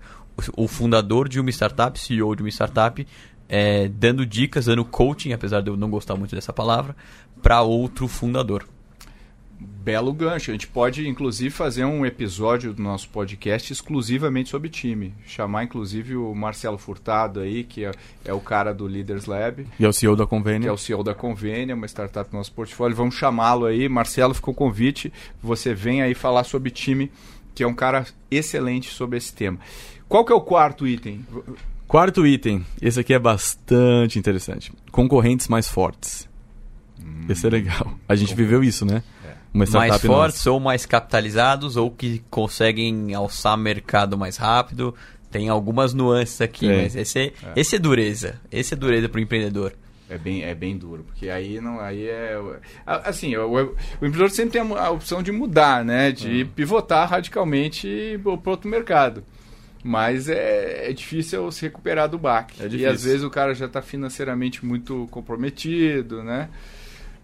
[0.56, 3.06] o fundador de uma startup, CEO de uma startup,
[3.48, 6.96] é, dando dicas, dando coaching, apesar de eu não gostar muito dessa palavra,
[7.42, 8.66] para outro fundador.
[9.58, 10.50] Belo gancho.
[10.50, 15.14] A gente pode, inclusive, fazer um episódio do nosso podcast exclusivamente sobre time.
[15.24, 17.92] Chamar, inclusive, o Marcelo Furtado aí, que é,
[18.24, 19.66] é o cara do Leaders Lab.
[19.78, 20.62] E é o CEO da Convênia.
[20.62, 22.96] Que é o CEO da Convênia, uma startup do nosso portfólio.
[22.96, 23.88] Vamos chamá-lo aí.
[23.88, 25.10] Marcelo, ficou o convite.
[25.42, 27.10] Você vem aí falar sobre time,
[27.54, 29.58] que é um cara excelente sobre esse tema.
[30.08, 31.24] Qual que é o quarto item?
[31.86, 34.72] Quarto item, esse aqui é bastante interessante.
[34.90, 36.28] Concorrentes mais fortes.
[37.00, 37.92] Hum, esse é legal.
[38.08, 39.02] A gente viveu isso, né?
[39.24, 39.34] É.
[39.52, 40.50] mais fortes nossa.
[40.50, 44.94] ou mais capitalizados ou que conseguem alçar mercado mais rápido.
[45.30, 46.82] Tem algumas nuances aqui, é.
[46.82, 48.40] mas esse é, é, esse é dureza.
[48.50, 49.72] Esse é dureza para o empreendedor.
[50.08, 52.38] É bem, é bem duro, porque aí não aí é
[52.86, 56.48] assim o, o, empreendedor sempre tem a, a, opção de mudar, né, de hum.
[56.54, 59.24] pivotar radicalmente para outro mercado.
[59.86, 62.60] Mas é, é difícil se recuperar do baque.
[62.60, 66.48] É e às vezes o cara já está financeiramente muito comprometido, né?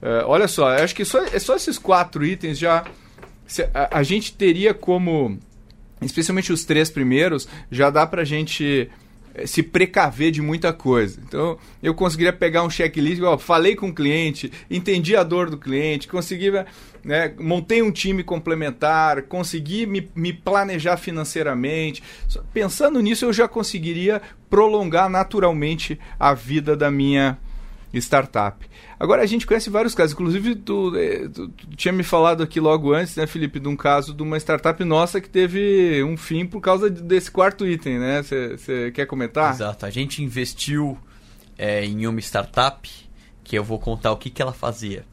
[0.01, 2.85] Uh, olha só, acho que só, é só esses quatro itens já.
[3.75, 5.41] A, a, gente teria como.
[6.01, 8.89] Especialmente os três primeiros, já dá para a gente
[9.47, 11.21] se precaver de muita coisa.
[11.27, 15.59] Então, eu conseguiria pegar um checklist, ó, falei com o cliente, entendi a dor do
[15.59, 16.51] cliente, consegui,
[17.05, 22.03] né, montei um time complementar, consegui me, me planejar financeiramente.
[22.53, 27.39] Pensando nisso, eu já conseguiria prolongar naturalmente a vida da minha
[28.01, 28.65] startup.
[28.99, 30.93] Agora a gente conhece vários casos, inclusive tu,
[31.33, 34.37] tu, tu, tinha me falado aqui logo antes, né, Felipe, de um caso de uma
[34.39, 38.23] startup nossa que teve um fim por causa desse quarto item, né?
[38.23, 39.53] Você quer comentar?
[39.53, 39.85] Exato.
[39.85, 40.97] A gente investiu
[41.59, 42.89] é, em uma startup
[43.45, 45.05] que eu vou contar o que, que ela fazia.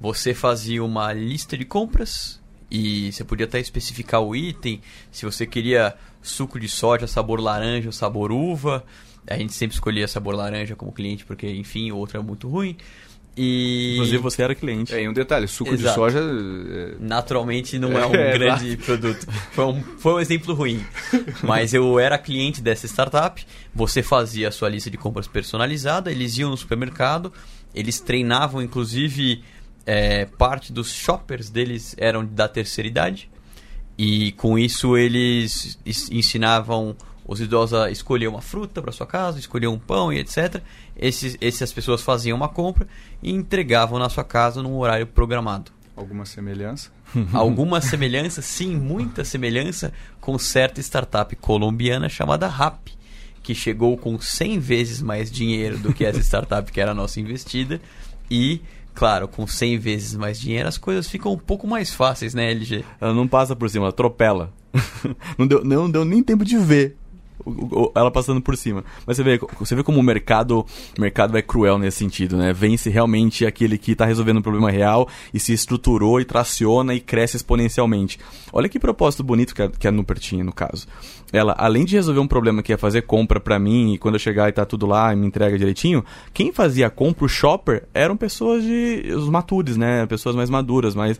[0.00, 5.46] Você fazia uma lista de compras e você podia até especificar o item, se você
[5.46, 8.84] queria suco de soja, sabor laranja sabor uva.
[9.26, 12.76] A gente sempre escolhia sabor laranja como cliente, porque, enfim, o outro é muito ruim.
[13.36, 13.94] E...
[13.94, 14.94] Inclusive você era cliente.
[14.94, 15.88] É, e um detalhe, suco Exato.
[15.88, 16.20] de soja...
[16.20, 16.94] É...
[17.00, 19.26] Naturalmente não é um É, grande produto.
[19.50, 20.84] Foi um, foi um exemplo ruim.
[21.42, 26.38] Mas eu era cliente dessa startup, você fazia a sua lista de compras personalizada, eles
[26.38, 27.32] iam no supermercado,
[27.74, 29.42] eles treinavam, inclusive,
[29.84, 33.28] é, parte dos shoppers deles eram da terceira idade.
[33.98, 39.38] E com isso eles es- ensinavam os idosos a escolher uma fruta para sua casa,
[39.38, 40.62] escolher um pão e etc.
[40.96, 42.86] Esses, essas pessoas faziam uma compra
[43.22, 45.72] e entregavam na sua casa num horário programado.
[45.96, 46.90] Alguma semelhança?
[47.32, 52.92] Alguma semelhança, sim, muita semelhança com certa startup colombiana chamada Rap,
[53.42, 57.20] que chegou com 100 vezes mais dinheiro do que essa startup que era a nossa
[57.20, 57.80] investida
[58.30, 58.60] e,
[58.92, 62.84] claro, com 100 vezes mais dinheiro as coisas ficam um pouco mais fáceis, né, LG?
[63.00, 64.52] Ela não passa por cima, ela atropela.
[65.38, 66.96] não, deu, não deu nem tempo de ver
[67.94, 68.84] ela passando por cima.
[69.06, 72.52] Mas você vê, você vê como o mercado, o mercado é cruel nesse sentido, né?
[72.52, 77.00] Vence realmente aquele que está resolvendo um problema real e se estruturou e traciona e
[77.00, 78.18] cresce exponencialmente.
[78.52, 80.86] Olha que propósito bonito que a, que a Nuper tinha, no caso.
[81.32, 84.20] Ela, além de resolver um problema que é fazer compra pra mim e quando eu
[84.20, 88.16] chegar e tá tudo lá e me entrega direitinho, quem fazia compra, o shopper, eram
[88.16, 89.12] pessoas de.
[89.12, 90.06] os matures, né?
[90.06, 91.18] Pessoas mais maduras, mais.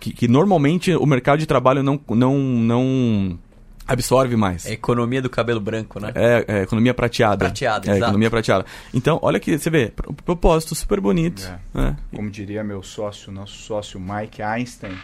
[0.00, 2.00] que, que normalmente o mercado de trabalho não.
[2.08, 3.38] não, não
[3.86, 4.66] absorve mais.
[4.66, 6.12] É a economia do cabelo branco, né?
[6.14, 7.46] É, é, economia prateada.
[7.46, 8.04] Prateada, é, exato.
[8.04, 8.66] economia prateada.
[8.92, 11.42] Então, olha que você vê, pro- propósito super bonito.
[11.74, 11.78] É.
[11.80, 11.96] né?
[12.14, 14.96] Como diria meu sócio, nosso sócio Mike Einstein,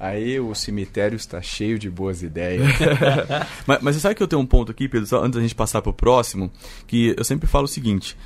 [0.00, 2.66] aí o cemitério está cheio de boas ideias.
[3.66, 5.54] Mas, mas você sabe que eu tenho um ponto aqui, Pedro, só antes da gente
[5.54, 6.50] passar pro próximo,
[6.86, 8.16] que eu sempre falo o seguinte: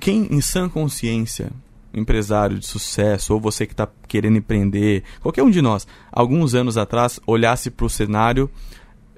[0.00, 1.50] quem em sã consciência,
[1.94, 6.76] empresário de sucesso, ou você que está querendo empreender, qualquer um de nós, alguns anos
[6.76, 8.50] atrás, olhasse para o cenário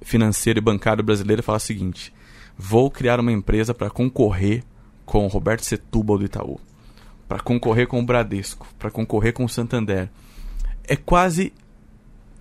[0.03, 2.13] financeiro e bancário brasileiro falasse o seguinte:
[2.57, 4.63] vou criar uma empresa para concorrer
[5.05, 6.61] com o Roberto Setúbal do Itaú,
[7.27, 10.09] para concorrer com o Bradesco, para concorrer com o Santander.
[10.85, 11.53] É quase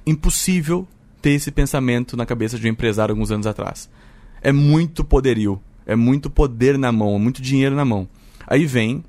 [0.06, 0.88] impossível
[1.22, 3.90] ter esse pensamento na cabeça de um empresário alguns anos atrás.
[4.42, 8.08] É muito poderio, é muito poder na mão, é muito dinheiro na mão.
[8.46, 9.04] Aí vem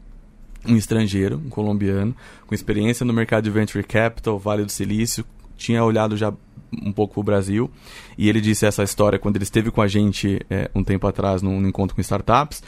[0.66, 2.14] um estrangeiro, um colombiano,
[2.46, 5.24] com experiência no mercado de venture capital, Vale do Silício,
[5.58, 6.32] tinha olhado já
[6.72, 7.70] um pouco o Brasil,
[8.16, 11.42] e ele disse essa história quando ele esteve com a gente é, um tempo atrás
[11.42, 12.62] num, encontro com startups,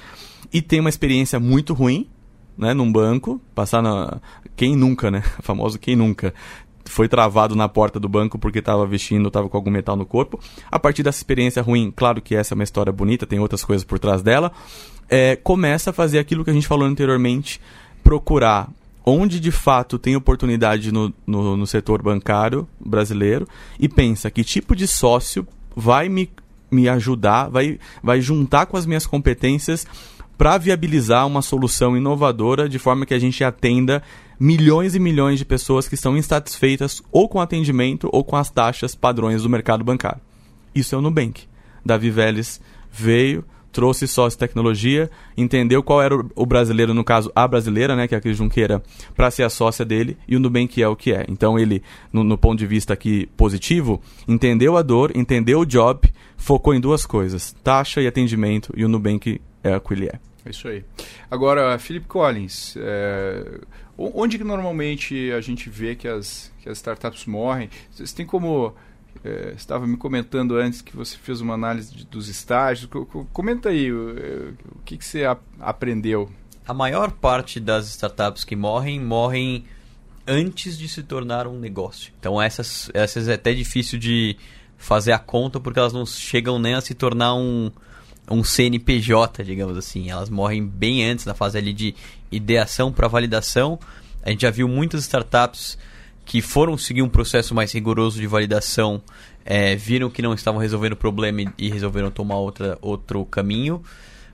[0.53, 2.09] e tem uma experiência muito ruim,
[2.59, 4.21] né, num banco, passar na...
[4.57, 5.23] Quem nunca, né?
[5.41, 6.35] Famoso quem nunca.
[6.85, 10.41] Foi travado na porta do banco porque estava vestindo, estava com algum metal no corpo.
[10.71, 13.85] A partir dessa experiência ruim, claro que essa é uma história bonita, tem outras coisas
[13.85, 14.53] por trás dela,
[15.09, 17.61] é, começa a fazer aquilo que a gente falou anteriormente,
[18.03, 18.69] procurar
[19.05, 23.47] onde de fato tem oportunidade no, no, no setor bancário brasileiro
[23.79, 26.31] e pensa que tipo de sócio vai me,
[26.71, 29.87] me ajudar, vai, vai juntar com as minhas competências
[30.37, 34.03] para viabilizar uma solução inovadora de forma que a gente atenda
[34.39, 38.95] milhões e milhões de pessoas que estão insatisfeitas ou com atendimento ou com as taxas
[38.95, 40.21] padrões do mercado bancário.
[40.75, 41.43] Isso é o Nubank.
[41.85, 42.61] Davi Vélez
[42.91, 48.15] veio, trouxe sócio tecnologia, entendeu qual era o- brasileiro, no caso a brasileira, né, que
[48.15, 48.83] é a Cris Junqueira,
[49.15, 51.25] para ser a sócia dele, e o Nubank é o que é.
[51.29, 56.09] Então ele, no, no ponto de vista aqui positivo, entendeu a dor, entendeu o job,
[56.37, 60.19] focou em duas coisas, taxa e atendimento, e o Nubank é o que ele é.
[60.49, 60.83] Isso aí.
[61.31, 63.61] Agora, Felipe Collins, é,
[63.99, 67.69] onde que normalmente a gente vê que as, que as startups morrem?
[67.93, 68.75] Você tem como.
[69.25, 72.87] É, estava me comentando antes que você fez uma análise de- dos estágios.
[72.91, 75.25] Co- co- Comenta aí o, é, o que, que você
[75.61, 76.31] aprendeu.
[76.67, 79.65] A maior parte das startups que morrem, morrem
[80.27, 82.13] antes de se tornar um negócio.
[82.19, 84.37] Então essas, essas é até difícil de
[84.79, 87.71] fazer a conta porque elas não chegam nem a se tornar um,
[88.31, 90.11] um CNPJ, digamos assim.
[90.11, 91.95] Elas morrem bem antes, na fase ali de
[92.31, 93.79] ideação para validação.
[94.23, 95.77] A gente já viu muitas startups
[96.31, 99.03] que foram seguir um processo mais rigoroso de validação,
[99.45, 103.83] eh, viram que não estavam resolvendo o problema e, e resolveram tomar outra, outro caminho.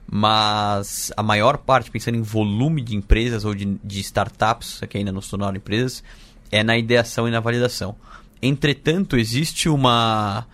[0.07, 5.11] Mas a maior parte, pensando em volume de empresas ou de, de startups, que ainda
[5.11, 6.03] não se tornaram empresas,
[6.51, 7.95] é na ideação e na validação.
[8.43, 10.45] Entretanto, existe uma,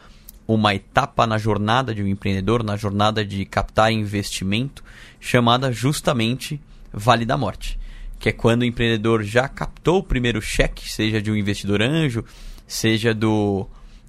[0.47, 4.81] uma etapa na jornada de um empreendedor, na jornada de captar investimento,
[5.19, 6.57] chamada justamente
[6.93, 7.77] Vale da Morte,
[8.23, 12.23] que é quando o empreendedor já captou o primeiro cheque, seja de um investidor anjo,
[12.65, 13.67] seja do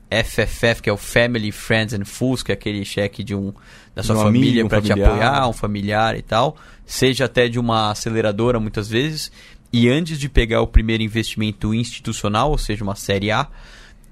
[0.09, 3.53] FFF, que é o Family, Friends and Fools, que é aquele cheque de um
[3.93, 7.59] da sua Um família um para te apoiar, um familiar e tal, seja até de
[7.59, 9.33] uma aceleradora muitas vezes.
[9.73, 13.49] E antes de pegar o primeiro investimento institucional, ou seja, uma série A,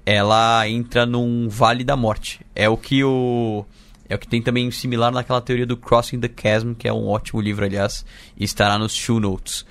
[0.05, 2.41] ela entra num vale da morte.
[2.53, 3.63] É o que o
[4.09, 7.07] é o que tem também similar naquela teoria do Crossing the Chasm, que é um
[7.07, 9.65] ótimo livro, aliás, e estará nos show notes.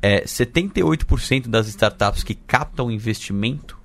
[0.00, 3.76] É, 78% das startups que captam investimento,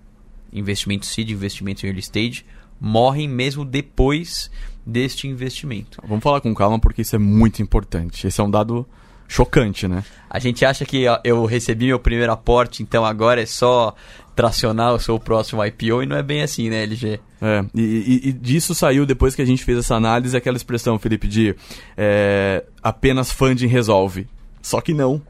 [0.52, 2.46] investimento seed, investimento em early stage,
[2.80, 4.52] morrem mesmo depois
[4.86, 6.00] deste investimento.
[6.08, 8.28] Vamos falar com calma porque isso é muito importante.
[8.28, 8.86] Esse é um dado
[9.28, 10.04] chocante, né?
[10.30, 13.96] A gente acha que eu recebi meu primeiro aporte, então agora é só
[14.36, 17.20] tracionar o seu próximo IPO e não é bem assim, né, LG?
[17.42, 21.00] É, e, e- e disso saiu depois que a gente fez essa análise aquela expressão,
[21.00, 21.56] Felipe, de
[21.98, 24.28] é, apenas funding resolve.
[24.62, 25.22] Só que não.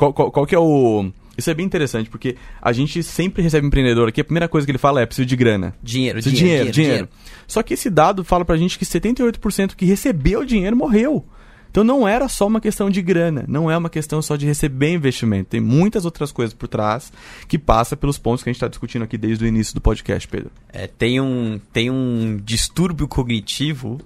[0.00, 1.10] Qual, qual- qual que é o.
[1.36, 4.70] Isso é bem interessante, porque a gente sempre recebe empreendedor aqui, a primeira coisa que
[4.70, 5.74] ele fala é preciso de grana.
[5.82, 7.08] Dinheiro, dinheiro, dinheiro, dinheiro, dinheiro.
[7.46, 11.22] Só que esse dado fala pra gente que 78% que recebeu o dinheiro morreu.
[11.70, 14.92] Então não era só uma questão de grana, não é uma questão só de receber
[14.92, 15.50] investimento.
[15.50, 17.12] Tem muitas outras coisas por trás
[17.46, 20.26] que passa pelos pontos que a gente está discutindo aqui desde o início do podcast,
[20.26, 20.50] Pedro.
[20.72, 24.00] É, tem, um, tem um distúrbio cognitivo,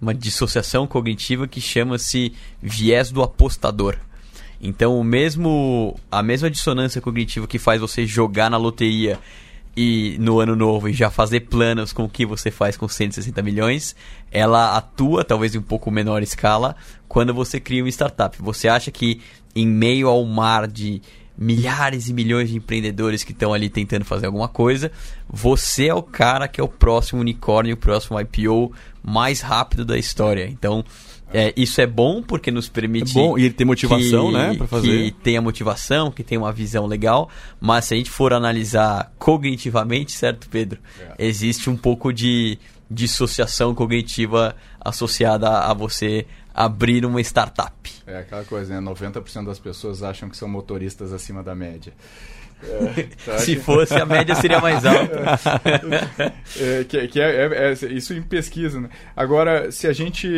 [0.00, 2.32] uma dissociação cognitiva que chama-se
[2.62, 3.96] viés do apostador.
[4.66, 9.16] Então, o mesmo, a mesma dissonância cognitiva que faz você jogar na loteria
[9.76, 13.40] e no ano novo e já fazer planos com o que você faz com 160
[13.42, 13.94] milhões,
[14.32, 16.74] ela atua, talvez em um pouco menor escala,
[17.06, 18.36] quando você cria uma startup.
[18.42, 19.20] Você acha que
[19.54, 21.00] em meio ao mar de
[21.38, 24.90] milhares e milhões de empreendedores que estão ali tentando fazer alguma coisa,
[25.28, 29.96] você é o cara que é o próximo unicórnio, o próximo IPO mais rápido da
[29.96, 30.48] história.
[30.50, 30.84] Então,
[31.32, 33.10] é, isso é bom porque nos permite.
[33.10, 34.88] É bom, e ele tem motivação, que- né, pra fazer.
[35.04, 37.28] Que tenha motivação, que tenha uma visão legal,
[37.60, 40.78] mas se a gente for analisar cognitivamente, certo, Pedro?
[41.18, 41.26] É.
[41.26, 42.58] Existe um pouco de
[42.90, 47.72] dissociação cognitiva associada a, você abrir uma startup.
[48.06, 48.90] É aquela coisa, né?
[48.90, 51.92] 90% das pessoas acham que são motoristas acima da média.
[52.62, 53.36] É?
[53.40, 55.38] Se fosse, a média seria mais alta.
[56.58, 58.88] É, que, que é, é- é isso em pesquisa, né?
[59.14, 60.28] Agora, se a gente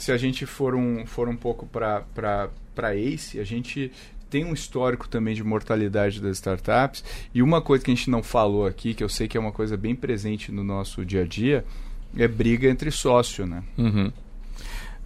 [0.00, 2.48] se a gente for um, for um pouco para
[2.94, 3.92] ACE, a gente
[4.30, 8.22] tem um histórico também de mortalidade das startups e uma coisa que a gente não
[8.22, 11.26] falou aqui, que eu sei que é uma coisa bem presente no nosso dia a
[11.26, 11.64] dia,
[12.16, 13.62] é briga entre sócio, né?
[13.76, 14.12] Uhum.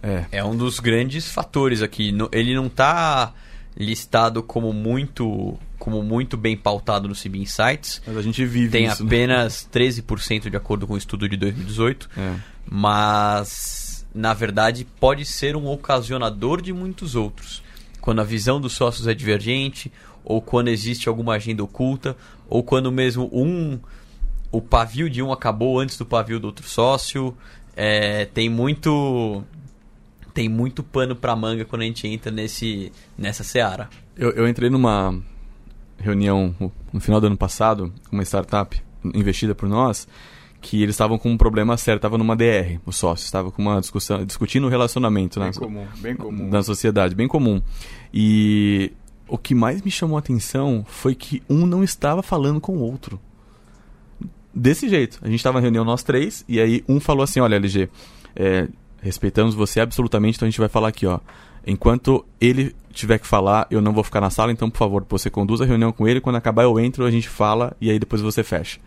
[0.01, 0.25] É.
[0.31, 2.15] É um dos grandes fatores aqui.
[2.31, 3.33] Ele não está
[3.75, 8.01] listado como muito como muito bem pautado no CB Insights.
[8.07, 9.03] Mas a gente vive Tem isso.
[9.03, 9.07] né?
[9.07, 12.09] apenas 13% de acordo com o estudo de 2018.
[12.17, 12.35] É.
[12.69, 13.84] mas
[14.15, 17.61] na verdade pode ser um ocasionador de muitos outros.
[17.99, 19.91] Quando a visão dos sócios é divergente,
[20.23, 22.15] ou quando existe alguma agenda oculta,
[22.47, 23.77] ou quando mesmo um
[24.51, 27.35] o pavio de um acabou antes do pavio do outro sócio,
[27.75, 29.43] é, tem muito
[30.33, 33.89] tem muito pano para manga quando a gente entra nesse nessa seara.
[34.15, 35.19] Eu, eu entrei numa
[35.99, 36.55] reunião
[36.93, 38.81] no final do ano passado uma startup
[39.13, 40.07] investida por nós
[40.65, 43.79] que eles estavam com um problema sério, estava numa DR, os sócios estavam com uma
[43.79, 46.49] discussão, discutindo o relacionamento Bem né, comum, bem comum.
[46.49, 47.61] na sociedade, bem comum.
[48.11, 48.91] E
[49.27, 52.79] o que mais me chamou a atenção foi que um não estava falando com o
[52.79, 53.19] outro.
[54.51, 55.19] Desse jeito.
[55.21, 57.87] A gente estava na reunião nós três, e aí um falou assim, olha, LG,
[58.35, 58.67] é,
[59.03, 61.19] respeitamos você absolutamente, então a gente vai falar aqui, ó.
[61.67, 65.29] Enquanto ele tiver que falar, eu não vou ficar na sala, então, por favor, você
[65.29, 68.19] conduz a reunião com ele, quando acabar eu entro, a gente fala, e aí depois
[68.19, 68.79] você fecha.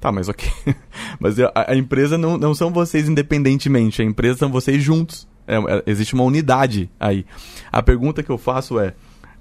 [0.00, 0.48] Tá, mas ok.
[1.18, 5.26] mas a, a empresa não, não são vocês independentemente, a empresa são vocês juntos.
[5.46, 7.24] É, é, existe uma unidade aí.
[7.72, 8.94] A pergunta que eu faço é: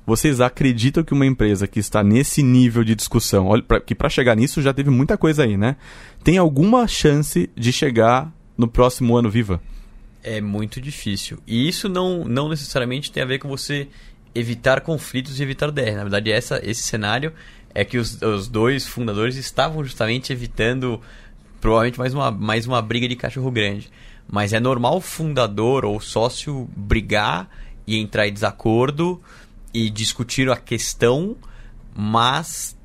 [0.06, 4.10] vocês acreditam que uma empresa que está nesse nível de discussão, olha, pra, que para
[4.10, 5.76] chegar nisso já teve muita coisa aí, né?
[6.24, 9.62] Tem alguma chance de chegar no próximo ano viva?
[10.24, 11.39] É muito difícil.
[11.46, 13.88] E isso não, não necessariamente tem a ver com você
[14.38, 15.95] evitar conflitos e evitar DR.
[15.95, 17.34] Na verdade, essa, esse cenário
[17.73, 21.02] é que os, os dois fundadores estavam justamente evitando
[21.60, 23.90] provavelmente mais uma, mais uma briga de cachorro grande.
[24.29, 27.50] Mas é normal o fundador ou sócio brigar
[27.85, 29.21] e entrar em desacordo
[29.73, 31.35] e discutir a questão,
[31.96, 32.77] mas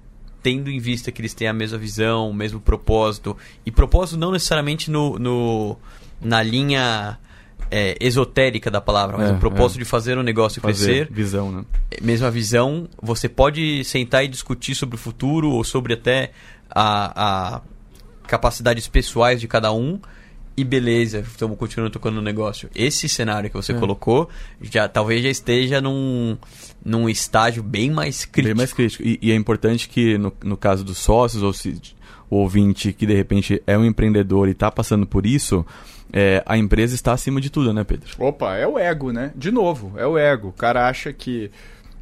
[0.42, 3.36] tendo em vista que eles têm a mesma visão, o mesmo propósito.
[3.64, 5.76] E propósito não necessariamente no, no
[6.20, 7.18] na linha
[7.70, 9.84] é, esotérica da palavra, mas É, o propósito é.
[9.84, 11.64] de fazer o negócio Fazer crescer visão, né?
[12.00, 16.32] mesma visão, você pode sentar e discutir sobre o futuro ou sobre até
[16.70, 17.60] a, a
[18.26, 20.00] capacidades pessoais de cada um
[20.56, 22.68] e beleza, estamos continuando tocando no negócio.
[22.74, 23.74] Esse cenário que você é.
[23.74, 24.28] colocou
[24.60, 26.36] já talvez já esteja num,
[26.84, 28.48] num estágio bem mais crítico.
[28.48, 29.02] Bem mais crítico.
[29.02, 31.80] E, e é importante que, no, no caso dos sócios, ou se
[32.28, 35.64] o ouvinte que de repente é um empreendedor e está passando por isso,
[36.12, 38.10] é, a empresa está acima de tudo, né, Pedro?
[38.18, 39.32] Opa, é o ego, né?
[39.34, 40.48] De novo, é o ego.
[40.48, 41.50] O cara acha que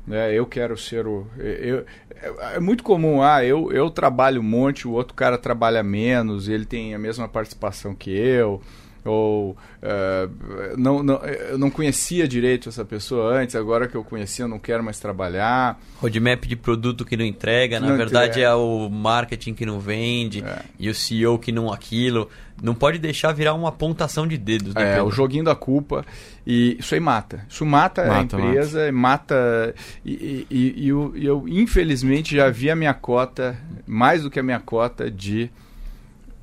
[0.06, 1.26] né, eu quero ser o.
[1.38, 1.84] Eu,
[2.20, 6.48] é, é muito comum, ah, eu, eu trabalho um monte, o outro cara trabalha menos,
[6.48, 8.60] ele tem a mesma participação que eu
[9.04, 14.44] ou uh, não, não, eu não conhecia direito essa pessoa antes, agora que eu conhecia
[14.44, 15.80] eu não quero mais trabalhar.
[15.96, 18.48] Roadmap de produto que não entrega, na verdade entrega.
[18.48, 20.62] é o marketing que não vende é.
[20.78, 22.28] e o CEO que não aquilo.
[22.62, 24.74] Não pode deixar virar uma pontação de dedos.
[24.74, 26.04] Né, é, o joguinho da culpa.
[26.46, 27.46] E isso aí mata.
[27.48, 29.34] Isso mata, mata a empresa, mata.
[29.34, 29.74] mata
[30.04, 34.42] e, e, e, eu, eu, infelizmente, já vi a minha cota, mais do que a
[34.42, 35.50] minha cota, de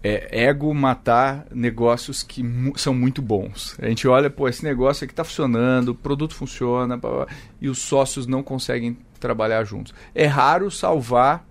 [0.04, 3.76] é, ego matar negócios que mu são muito bons.
[3.82, 7.28] A gente olha, pô, esse negócio aqui está funcionando, o produto funciona, blá, blá,
[7.60, 9.94] e os sócios não conseguem trabalhar juntos.
[10.14, 11.46] É raro salvar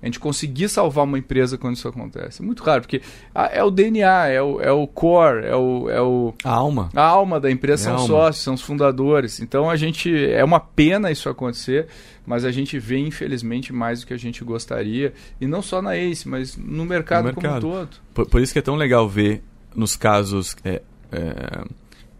[0.00, 2.40] a gente conseguir salvar uma empresa quando isso acontece.
[2.40, 3.02] É muito raro, porque
[3.34, 6.34] é o DNA, é o, é o core, é o, é o.
[6.44, 6.88] A alma.
[6.94, 9.40] A alma da empresa é são os sócios, são os fundadores.
[9.40, 10.14] Então a gente.
[10.30, 11.88] É uma pena isso acontecer,
[12.24, 15.12] mas a gente vê, infelizmente, mais do que a gente gostaria.
[15.40, 17.60] E não só na ACE, mas no mercado, no mercado.
[17.60, 17.96] como um todo.
[18.14, 19.42] Por, por, isso que é tão legal ver
[19.74, 20.56] nos casos.
[20.64, 20.80] É,
[21.10, 21.64] é,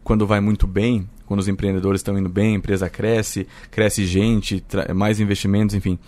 [0.02, 4.64] quando vai muito bem, quando os empreendedores estão indo bem, a empresa cresce, cresce gente,
[4.94, 5.98] mais investimentos, enfim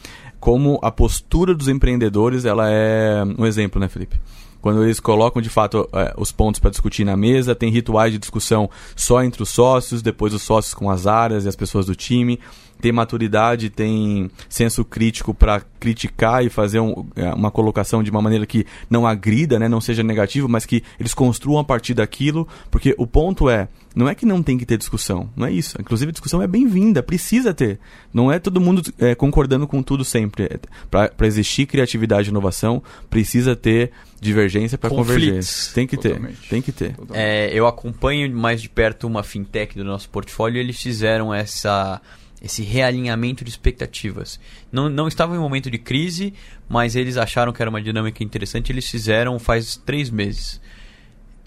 [0.41, 4.19] como a postura dos empreendedores ela é um exemplo, né, Felipe?
[4.61, 8.19] Quando eles colocam de fato é, os pontos para discutir na mesa, tem rituais de
[8.19, 11.95] discussão só entre os sócios, depois os sócios com as áreas e as pessoas do
[11.95, 12.39] time,
[12.81, 18.21] tem maturidade, tem senso crítico para criticar e fazer um, é, uma colocação de uma
[18.21, 22.47] maneira que não agrida, né, não seja negativo, mas que eles construam a partir daquilo,
[22.71, 25.77] porque o ponto é, não é que não tem que ter discussão, não é isso.
[25.81, 27.79] Inclusive, a discussão é bem-vinda, precisa ter.
[28.13, 30.45] Não é todo mundo é, concordando com tudo sempre.
[30.45, 30.59] É,
[30.89, 35.43] para existir criatividade e inovação, precisa ter divergência para converger.
[35.75, 36.41] Tem que Totalmente.
[36.43, 36.95] ter, tem que ter.
[37.13, 42.01] É, eu acompanho mais de perto uma fintech do nosso portfólio e eles fizeram essa
[42.41, 44.41] esse realinhamento de expectativas.
[44.73, 46.33] Não, não estavam em momento de crise,
[46.69, 48.73] mas eles acharam que era uma dinâmica interessante.
[48.73, 50.61] Eles fizeram faz três meses.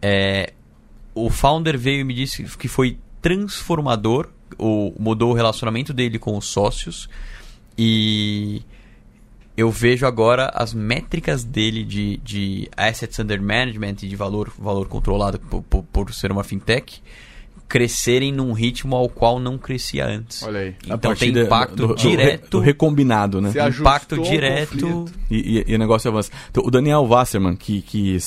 [0.01, 0.53] É,
[1.15, 6.37] o founder veio e me disse que foi transformador, ou mudou o relacionamento dele com
[6.37, 7.09] os sócios
[7.77, 8.61] e
[9.55, 14.87] eu vejo agora as métricas dele de, de assets under management e de valor, valor
[14.87, 17.01] controlado por, por, por ser uma fintech
[17.73, 20.43] crescerem num ritmo ao qual não crescia antes.
[20.43, 20.75] Olha aí.
[20.85, 22.49] Então tem impacto do, do, direto.
[22.51, 23.51] Do, recombinado, né?
[23.67, 25.05] impacto direto.
[25.27, 26.29] E, e, e, o negócio avança.
[26.51, 28.17] Então, o Daniel Wasserman, que, que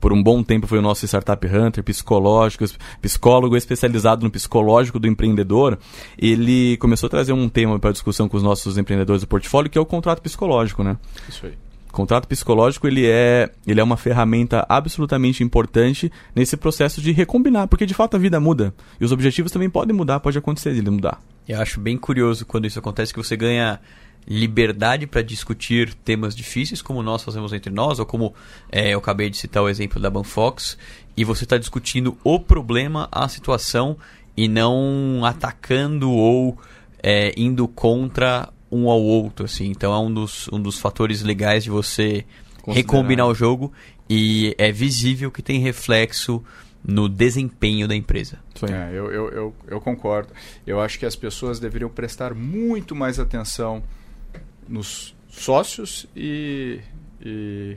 [0.00, 2.64] por um bom tempo foi o nosso Startup Hunter, psicológico,
[3.00, 5.78] psicólogo especializado no psicológico do empreendedor,
[6.18, 9.78] ele começou a trazer um tema para discussão com os nossos empreendedores do portfólio, que
[9.78, 10.96] é o contrato psicológico, né?
[11.28, 11.52] Isso aí
[11.96, 17.86] contrato psicológico ele é, ele é uma ferramenta absolutamente importante nesse processo de recombinar, porque
[17.86, 21.18] de fato a vida muda e os objetivos também podem mudar, pode acontecer de mudar.
[21.48, 23.80] Eu acho bem curioso quando isso acontece que você ganha
[24.28, 28.34] liberdade para discutir temas difíceis como nós fazemos entre nós ou como
[28.70, 30.76] é, eu acabei de citar o exemplo da Banfox
[31.16, 33.96] e você está discutindo o problema, a situação
[34.36, 36.58] e não atacando ou
[37.02, 39.66] é, indo contra um ao outro, assim.
[39.66, 42.24] Então é um dos, um dos fatores legais de você
[42.66, 43.72] recombinar o jogo
[44.08, 46.42] e é visível que tem reflexo
[46.86, 48.38] no desempenho da empresa.
[48.70, 50.32] É, eu, eu, eu, eu, concordo.
[50.64, 53.82] Eu acho que as pessoas deveriam prestar muito mais atenção
[54.68, 56.80] nos sócios e,
[57.20, 57.76] e,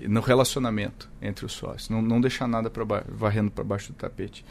[0.00, 1.88] e no relacionamento entre os sócios.
[1.88, 4.44] Não, não deixar nada pra, varrendo para baixo do tapete.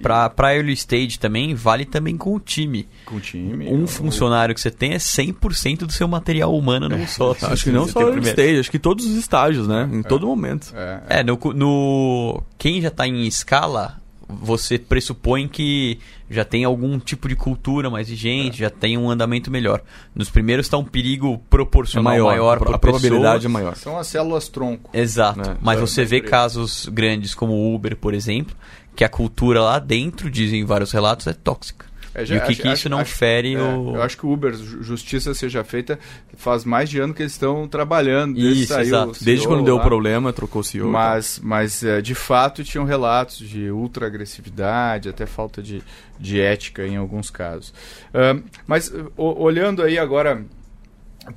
[0.00, 2.88] Para early stage também, vale também com o time.
[3.04, 3.68] Com o time.
[3.68, 7.36] Um funcionário que você tem é 100% do seu material humano, não é, só.
[7.42, 9.88] Acho que não só early stage, acho que todos os estágios, né?
[9.92, 10.72] Em é, todo momento.
[10.74, 11.22] É, é.
[11.22, 15.98] no, no, quem já está em escala, você pressupõe que
[16.30, 18.68] já tem algum tipo de cultura mais vigente, é.
[18.68, 19.82] já tem um andamento melhor.
[20.14, 23.76] Nos primeiros está um perigo proporcional é maior, maior a, a probabilidade é maior.
[23.76, 24.90] São as células tronco.
[24.92, 25.40] Exato.
[25.40, 25.56] É.
[25.60, 28.56] Mas você vê casos grandes como o Uber, por exemplo,
[28.94, 31.86] que a cultura lá dentro, dizem vários relatos, é tóxica.
[32.14, 33.96] É, já, e o que, acho, que isso acho, não acho, fere é, o...
[33.96, 35.98] Eu acho que o Uber, justiça seja feita,
[36.36, 38.34] faz mais de ano que eles estão trabalhando.
[38.34, 39.24] Desde isso, exato.
[39.24, 40.90] Desde quando lá, deu o problema, trocou o CEO.
[40.90, 45.82] Mas, mas é, de fato, tinham relatos de ultra-agressividade, até falta de,
[46.20, 47.72] de ética em alguns casos.
[48.66, 50.44] Mas, olhando aí agora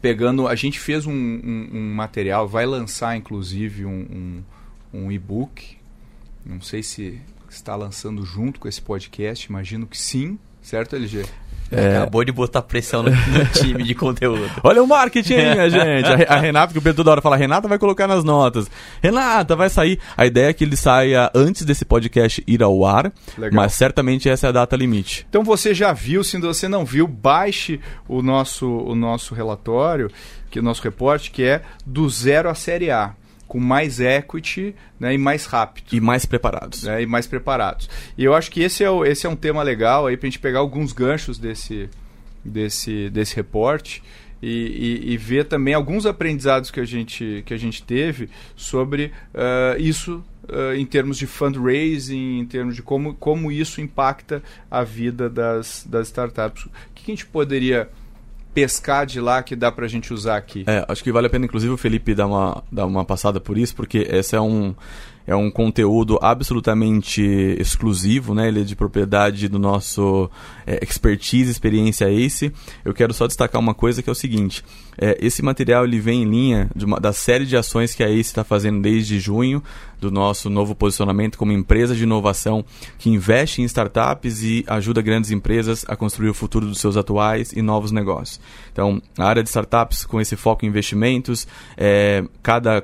[0.01, 0.47] pegando.
[0.47, 4.43] A gente fez um, um, um, material, vai lançar inclusive um,
[4.93, 5.77] um, um e-book.
[6.45, 7.21] Não sei se
[7.55, 11.25] está lançando junto com esse podcast, imagino que sim, certo, LG?
[11.71, 11.97] É.
[11.97, 14.49] Acabou de botar pressão no, no time de conteúdo.
[14.63, 16.05] Olha o marketing minha gente.
[16.05, 18.69] A, a, Renata, que o Pedro toda hora fala, Renata vai colocar nas notas.
[19.01, 19.99] Renata, vai sair.
[20.15, 23.51] A ideia é que ele saia antes desse podcast ir ao ar, Legal.
[23.53, 25.25] mas certamente essa é a data limite.
[25.27, 30.11] Então você já viu, se você não viu, baixe o nosso, o nosso relatório,
[30.51, 33.15] que o nosso reporte, que é do zero à série A
[33.47, 35.93] com mais equity né, e mais rápido.
[35.93, 36.83] E mais preparados.
[36.83, 37.89] Né, e mais preparados.
[38.17, 40.29] E eu acho que esse é, o, esse é um tema legal aí para a
[40.29, 41.89] gente pegar alguns ganchos desse,
[42.43, 44.01] desse, desse reporte
[44.41, 49.11] e, e, e, ver também alguns aprendizados que a gente, que a gente teve sobre
[49.33, 54.83] uh, isso uh, em termos de fundraising, em termos de como, como isso impacta a
[54.83, 56.65] vida das, das startups.
[56.65, 57.89] O que a gente poderia
[58.55, 60.63] pescar de lá que dá para a gente usar aqui.
[60.65, 63.57] É, acho que vale a pena, inclusive, o Felipe dar uma, dar uma passada por
[63.57, 64.73] isso, porque esse é um,
[65.27, 67.21] é um conteúdo absolutamente
[67.59, 68.47] exclusivo, né?
[68.47, 70.29] Ele é de propriedade do nosso
[70.65, 72.51] é, expertise, experiência ACE.
[72.83, 74.63] Eu quero só destacar uma coisa que é o seguinte:
[74.97, 78.21] é, esse material ele vem em linha uma, da série de ações que a ACE
[78.21, 79.63] está fazendo desde junho,
[79.99, 82.63] do nosso novo posicionamento como empresa de inovação
[82.97, 87.51] que investe em startups e ajuda grandes empresas a construir o futuro dos seus atuais
[87.53, 88.39] e novos negócios.
[88.71, 91.47] Então, a área de startups com esse foco em investimentos,
[91.77, 92.83] é, cada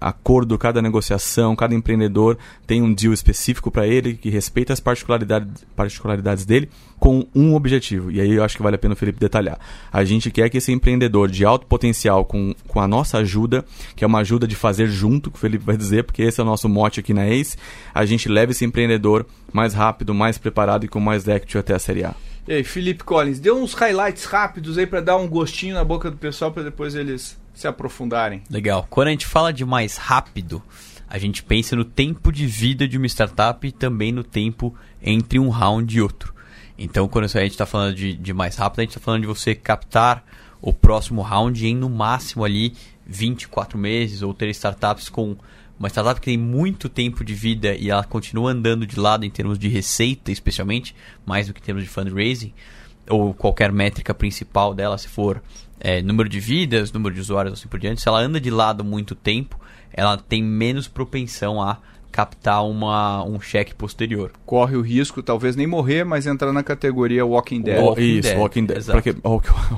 [0.00, 5.64] acordo, cada negociação, cada empreendedor tem um deal específico para ele que respeita as particularidades,
[5.74, 6.68] particularidades dele
[6.98, 8.10] com um objetivo.
[8.10, 9.58] E aí eu acho que vale a pena o Felipe detalhar.
[9.92, 13.64] A gente quer que esse empreendedor de alto potencial, com, com a nossa ajuda,
[13.96, 16.42] que é uma ajuda de fazer junto, que o Felipe vai dizer, porque esse é
[16.42, 17.56] o nosso mote aqui na ACE,
[17.94, 21.78] a gente leve esse empreendedor mais rápido, mais preparado e com mais equity até a
[21.78, 22.14] Série A.
[22.48, 26.10] E aí, Felipe Collins, dê uns highlights rápidos aí para dar um gostinho na boca
[26.10, 28.42] do pessoal para depois eles se aprofundarem.
[28.50, 28.86] Legal.
[28.88, 30.62] Quando a gente fala de mais rápido,
[31.08, 35.38] a gente pensa no tempo de vida de uma startup e também no tempo entre
[35.38, 36.34] um round e outro.
[36.78, 39.26] Então, quando a gente está falando de, de mais rápido, a gente está falando de
[39.26, 40.24] você captar
[40.62, 42.74] o próximo round em no máximo ali
[43.06, 45.36] 24 meses ou ter startups com
[45.80, 49.30] uma startup que tem muito tempo de vida e ela continua andando de lado em
[49.30, 52.52] termos de receita, especialmente, mais do que em termos de fundraising,
[53.08, 55.42] ou qualquer métrica principal dela, se for
[55.80, 58.84] é, número de vidas, número de usuários assim por diante, se ela anda de lado
[58.84, 59.58] muito tempo,
[59.90, 61.78] ela tem menos propensão a
[62.10, 64.32] captar uma, um cheque posterior.
[64.44, 67.82] Corre o risco, talvez nem morrer, mas entrar na categoria Walking Dead.
[67.82, 68.84] Walking Isso, Dead, Walking Dead.
[68.86, 69.14] Porque,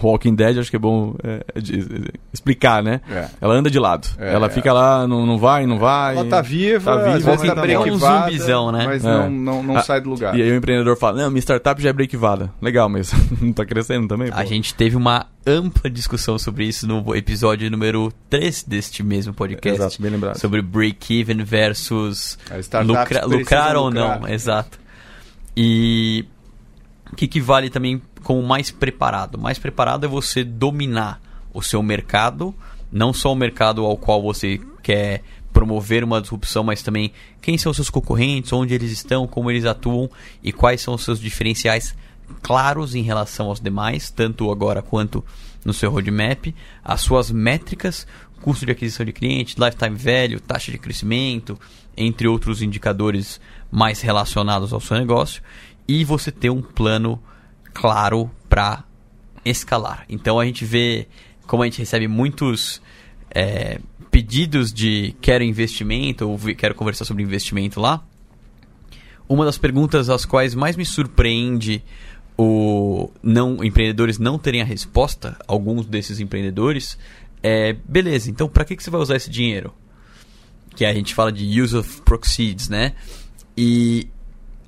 [0.02, 3.00] walking Dead, acho que é bom é, de, de, explicar, né?
[3.10, 3.28] É.
[3.40, 4.08] Ela anda de lado.
[4.18, 6.16] É, ela fica lá, não, não vai, não vai.
[6.16, 8.84] Ela tá viva, tá viva, às tá break é um zumbizão, né?
[8.86, 10.36] Mas não, não, não ah, sai do lugar.
[10.36, 12.50] E aí o empreendedor fala, não, minha startup já é breakivada.
[12.60, 14.30] Legal, mas não tá crescendo também?
[14.32, 19.80] A gente teve uma ampla discussão sobre isso no episódio número 3 deste mesmo podcast.
[19.80, 20.38] Exato, bem lembrado.
[20.38, 22.38] Sobre break-even versus
[22.84, 24.20] lucra, lucrar ou lucrar.
[24.20, 24.28] não.
[24.28, 24.78] Exato.
[25.56, 26.24] E
[27.12, 29.38] o que, que vale também como mais preparado?
[29.38, 31.20] Mais preparado é você dominar
[31.52, 32.54] o seu mercado,
[32.90, 35.22] não só o mercado ao qual você quer
[35.52, 37.12] promover uma disrupção, mas também
[37.42, 40.10] quem são os seus concorrentes, onde eles estão, como eles atuam
[40.42, 41.94] e quais são os seus diferenciais
[42.42, 45.24] claros em relação aos demais, tanto agora quanto
[45.64, 48.06] no seu roadmap, as suas métricas,
[48.40, 51.58] custo de aquisição de cliente, lifetime value, taxa de crescimento,
[51.96, 55.42] entre outros indicadores mais relacionados ao seu negócio,
[55.86, 57.22] e você ter um plano
[57.72, 58.84] claro para
[59.44, 60.04] escalar.
[60.08, 61.06] Então a gente vê
[61.46, 62.80] como a gente recebe muitos
[63.30, 63.80] é,
[64.10, 68.04] pedidos de quero investimento ou quero conversar sobre investimento lá.
[69.28, 71.82] Uma das perguntas às quais mais me surpreende
[72.42, 76.98] o não empreendedores não terem a resposta, alguns desses empreendedores,
[77.42, 79.72] é beleza, então para que, que você vai usar esse dinheiro?
[80.74, 82.94] Que a gente fala de use of proceeds, né?
[83.56, 84.08] E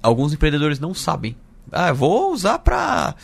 [0.03, 1.35] alguns empreendedores não sabem.
[1.73, 3.15] Ah, vou usar para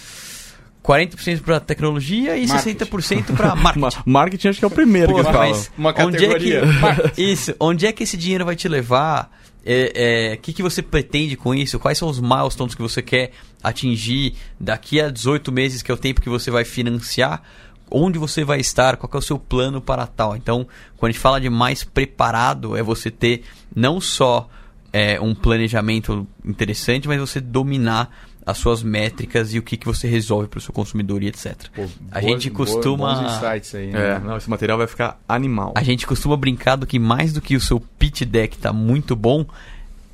[0.82, 2.84] 40% para tecnologia e marketing.
[2.84, 4.03] 60% para marketing.
[4.07, 6.64] marketing acho que é o primeiro Pô, que mas Uma categoria.
[6.64, 9.30] Onde é que, isso, onde é que esse dinheiro vai te levar?
[9.65, 11.79] É, é, que, que você pretende com isso?
[11.79, 13.33] Quais são os milestones que você quer
[13.63, 17.43] atingir daqui a 18 meses, que é o tempo que você vai financiar?
[17.91, 18.97] Onde você vai estar?
[18.97, 20.37] Qual é o seu plano para tal?
[20.37, 23.43] Então, quando a gente fala de mais preparado, é você ter
[23.75, 24.49] não só
[24.93, 30.09] é, um planejamento interessante, mas você dominar as suas métricas e o que, que você
[30.09, 31.68] resolve para o seu consumidor e etc.
[31.74, 33.24] Pô, a boas, gente costuma.
[33.24, 34.16] Insights aí, né?
[34.16, 35.72] é, não, esse material vai ficar animal.
[35.76, 39.14] A gente costuma brincar do que mais do que o seu pitch deck tá muito
[39.14, 39.46] bom,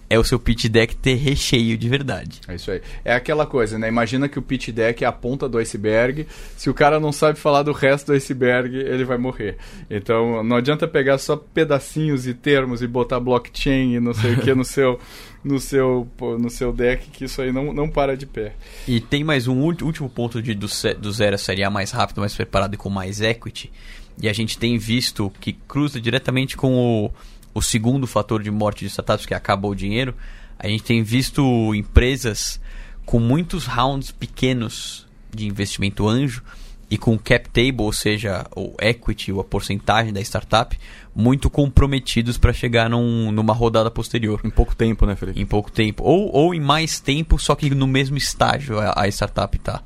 [0.09, 2.41] é o seu pitch deck ter recheio de verdade.
[2.47, 2.81] É isso aí.
[3.05, 3.89] É aquela coisa, né?
[3.89, 6.27] Imagina que o pitch deck é a ponta do iceberg.
[6.57, 9.57] Se o cara não sabe falar do resto do iceberg, ele vai morrer.
[9.91, 14.41] Então, não adianta pegar só pedacinhos e termos e botar blockchain e não sei o
[14.41, 14.99] que no seu
[15.45, 16.09] no seu
[16.41, 18.53] no seu deck que isso aí não, não para de pé.
[18.87, 20.67] E tem mais um último ponto de do,
[20.99, 23.73] do zero a série A mais rápido, mais preparado e com mais equity.
[24.21, 27.11] E a gente tem visto que cruza diretamente com o
[27.57, 30.15] o segundo fator de morte de startups, que acabou o dinheiro,
[30.59, 32.61] a gente tem visto empresas
[33.07, 36.43] com muitos rounds pequenos de investimento anjo
[36.91, 40.79] e com cap table, ou seja, o equity, ou a porcentagem da startup,
[41.15, 44.39] muito comprometidos para chegar num, numa rodada posterior.
[44.45, 45.41] Em pouco tempo, né, Felipe?
[45.41, 46.05] Em pouco tempo.
[46.05, 49.83] Ou, ou em mais tempo, só que no mesmo estágio a, a startup está.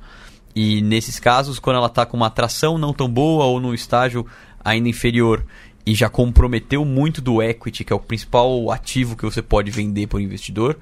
[0.57, 4.27] E nesses casos, quando ela está com uma atração não tão boa ou num estágio
[4.65, 5.45] ainda inferior
[5.85, 10.07] e já comprometeu muito do equity, que é o principal ativo que você pode vender
[10.07, 10.79] para o investidor,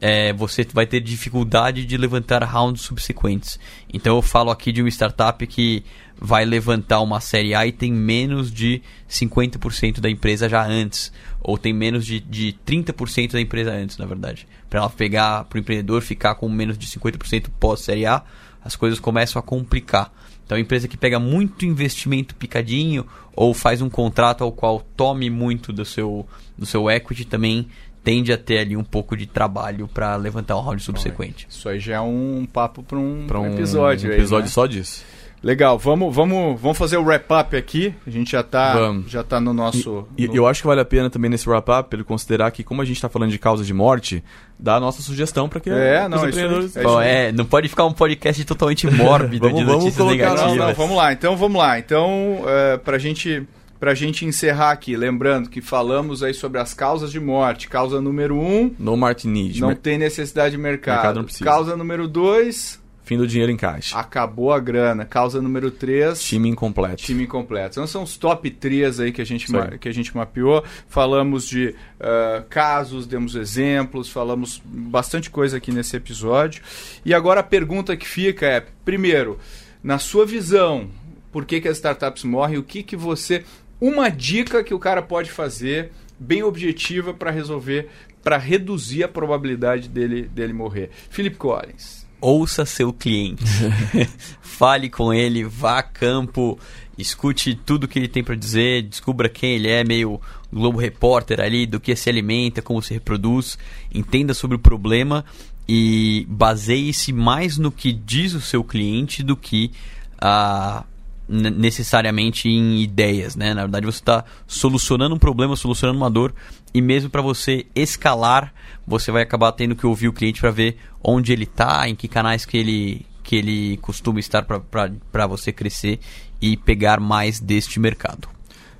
[0.00, 3.58] é, você vai ter dificuldade de levantar rounds subsequentes.
[3.92, 5.82] Então eu falo aqui de uma startup que
[6.20, 11.56] vai levantar uma série A e tem menos de 50% da empresa já antes, ou
[11.56, 14.46] tem menos de, de 30% da empresa antes, na verdade.
[14.68, 18.22] Para ela pegar, para o empreendedor ficar com menos de 50% pós série A,
[18.62, 20.12] as coisas começam a complicar.
[20.44, 25.30] Então, a empresa que pega muito investimento picadinho ou faz um contrato ao qual tome
[25.30, 26.26] muito do seu,
[26.56, 27.66] do seu equity também
[28.04, 31.46] tende a ter ali um pouco de trabalho para levantar um round subsequente.
[31.48, 34.10] Isso aí já é um papo para um, pra um episódio.
[34.10, 34.52] Um episódio aí, né?
[34.52, 35.04] só disso.
[35.44, 37.94] Legal, vamos, vamos, vamos fazer o wrap-up aqui.
[38.06, 40.08] A gente já está já tá no nosso.
[40.16, 40.34] E, no...
[40.34, 42.96] eu acho que vale a pena também nesse wrap-up ele considerar que, como a gente
[42.96, 44.24] está falando de causa de morte,
[44.58, 46.74] dá a nossa sugestão para que é, não, os empreendedores.
[46.74, 50.56] É, Bom, é, não pode ficar um podcast totalmente mórbido vamos, de notícias vamos negativas.
[50.56, 51.78] Não, não, vamos lá, então vamos lá.
[51.78, 53.46] Então, é, para gente,
[53.82, 57.68] a gente encerrar aqui, lembrando que falamos aí sobre as causas de morte.
[57.68, 58.74] Causa número um.
[58.78, 59.60] No Martinez.
[59.60, 60.94] Não tem necessidade de mercado.
[60.94, 61.44] mercado não precisa.
[61.44, 63.98] Causa número dois Fim do dinheiro em caixa.
[63.98, 65.04] Acabou a grana.
[65.04, 66.20] Causa número 3.
[66.22, 66.96] Time incompleto.
[66.96, 67.74] Time incompleto.
[67.74, 69.46] Então são os top 3 aí que a gente,
[69.78, 70.64] que a gente mapeou.
[70.88, 76.62] Falamos de uh, casos, demos exemplos, falamos bastante coisa aqui nesse episódio.
[77.04, 79.38] E agora a pergunta que fica é: primeiro,
[79.82, 80.88] na sua visão,
[81.30, 82.56] por que, que as startups morrem?
[82.56, 83.44] O que, que você.
[83.78, 87.90] Uma dica que o cara pode fazer, bem objetiva, para resolver,
[88.22, 90.88] para reduzir a probabilidade dele, dele morrer.
[91.10, 93.44] Felipe Collins ouça seu cliente.
[94.40, 96.58] Fale com ele, vá a campo,
[96.96, 100.20] escute tudo que ele tem para dizer, descubra quem ele é, meio
[100.52, 103.58] Globo Repórter ali, do que se alimenta, como se reproduz,
[103.92, 105.24] entenda sobre o problema
[105.68, 109.72] e baseie-se mais no que diz o seu cliente do que
[110.18, 110.84] ah,
[111.28, 113.54] necessariamente em ideias, né?
[113.54, 116.34] Na verdade, você está solucionando um problema, solucionando uma dor
[116.74, 118.52] e mesmo para você escalar,
[118.84, 122.08] você vai acabar tendo que ouvir o cliente para ver onde ele está, em que
[122.08, 126.00] canais que ele, que ele costuma estar para você crescer
[126.42, 128.28] e pegar mais deste mercado.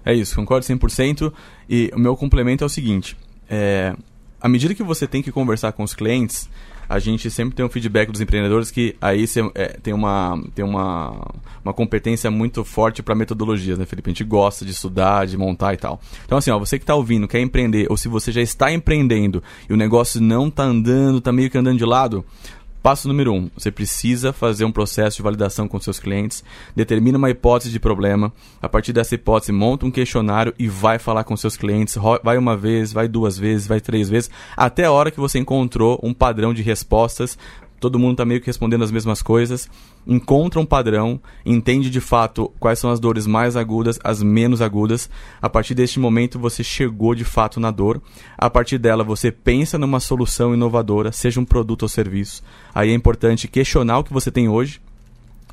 [0.04, 1.32] É isso, concordo 100%.
[1.70, 3.16] E o meu complemento é o seguinte:
[3.48, 3.94] é,
[4.40, 6.50] à medida que você tem que conversar com os clientes,
[6.88, 10.64] a gente sempre tem um feedback dos empreendedores que aí cê, é, tem, uma, tem
[10.64, 11.30] uma,
[11.64, 14.10] uma competência muito forte para metodologias, né, Felipe?
[14.10, 16.00] A gente gosta de estudar, de montar e tal.
[16.24, 19.42] Então, assim, ó, você que está ouvindo, quer empreender, ou se você já está empreendendo
[19.68, 22.24] e o negócio não está andando, está meio que andando de lado,
[22.84, 26.44] Passo número um: você precisa fazer um processo de validação com seus clientes,
[26.76, 28.30] determina uma hipótese de problema,
[28.60, 32.54] a partir dessa hipótese monta um questionário e vai falar com seus clientes, vai uma
[32.54, 36.52] vez, vai duas vezes, vai três vezes, até a hora que você encontrou um padrão
[36.52, 37.38] de respostas
[37.84, 39.68] todo mundo está meio que respondendo as mesmas coisas,
[40.06, 45.10] encontra um padrão, entende de fato quais são as dores mais agudas, as menos agudas.
[45.42, 48.00] A partir deste momento você chegou de fato na dor.
[48.38, 52.42] A partir dela você pensa numa solução inovadora, seja um produto ou serviço.
[52.74, 54.80] Aí é importante questionar o que você tem hoje,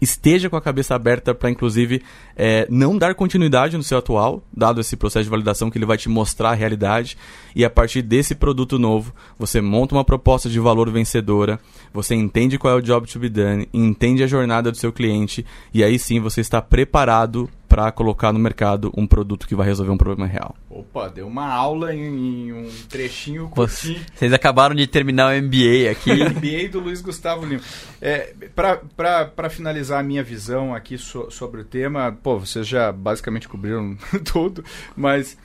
[0.01, 2.01] esteja com a cabeça aberta para, inclusive,
[2.35, 5.97] é, não dar continuidade no seu atual, dado esse processo de validação que ele vai
[5.97, 7.15] te mostrar a realidade.
[7.55, 11.59] E a partir desse produto novo, você monta uma proposta de valor vencedora,
[11.93, 15.45] você entende qual é o job to be done, entende a jornada do seu cliente,
[15.73, 19.93] e aí sim você está preparado para colocar no mercado um produto que vai resolver
[19.93, 20.57] um problema real.
[20.69, 24.01] Opa, deu uma aula em, em um trechinho curtinho.
[24.13, 26.11] Vocês acabaram de terminar o MBA aqui.
[26.21, 27.61] MBA do Luiz Gustavo Lima.
[28.01, 33.47] É, para finalizar a minha visão aqui so, sobre o tema, pô, vocês já basicamente
[33.47, 33.95] cobriram
[34.29, 35.37] tudo, mas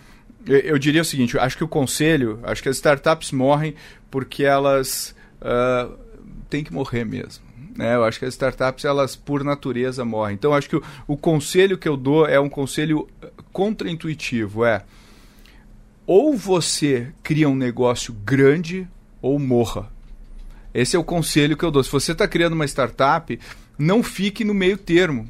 [0.44, 3.76] eu, eu diria o seguinte, acho que o conselho, acho que as startups morrem
[4.10, 5.96] porque elas uh,
[6.50, 7.45] têm que morrer mesmo.
[7.76, 7.94] Né?
[7.94, 10.34] Eu acho que as startups, elas por natureza morrem.
[10.34, 14.82] Então, acho que o, o conselho que eu dou é um conselho eh, contraintuitivo, é
[16.06, 18.88] ou você cria um negócio grande
[19.20, 19.90] ou morra.
[20.72, 21.82] Esse é o conselho que eu dou.
[21.82, 23.38] Se você está criando uma startup,
[23.78, 25.28] não fique no meio termo.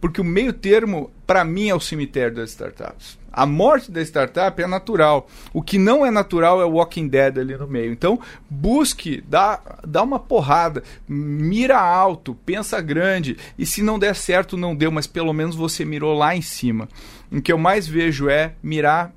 [0.00, 3.17] Porque o meio termo, para mim, é o cemitério das startups.
[3.32, 5.28] A morte da startup é natural.
[5.52, 7.92] O que não é natural é o Walking Dead ali no meio.
[7.92, 8.18] Então,
[8.48, 13.36] busque, dá, dá uma porrada, mira alto, pensa grande.
[13.58, 16.88] E se não der certo, não deu, mas pelo menos você mirou lá em cima.
[17.30, 19.12] O que eu mais vejo é mirar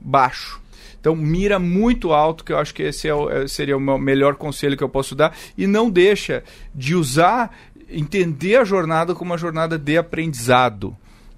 [0.00, 0.60] baixo.
[1.00, 4.36] Então, mira muito alto, que eu acho que esse é o, é, seria o melhor
[4.36, 5.36] conselho que eu posso dar.
[5.56, 6.42] E não deixa
[6.74, 7.56] de usar,
[7.88, 10.96] entender a jornada como uma jornada de aprendizado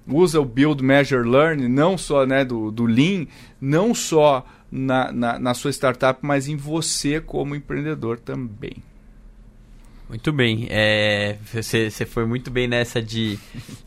[0.09, 3.27] usa o Build, Measure, Learn, não só né, do, do Lean,
[3.59, 8.83] não só na, na, na sua startup, mas em você como empreendedor também.
[10.09, 10.65] Muito bem.
[10.71, 13.37] É, você, você foi muito bem nessa de.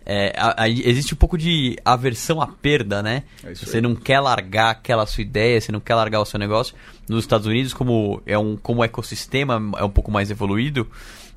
[0.07, 3.25] É, a, a, existe um pouco de aversão à perda, né?
[3.43, 3.83] É você aí.
[3.83, 6.77] não quer largar aquela sua ideia, você não quer largar o seu negócio.
[7.09, 10.87] Nos Estados Unidos, como é um como o ecossistema é um pouco mais evoluído,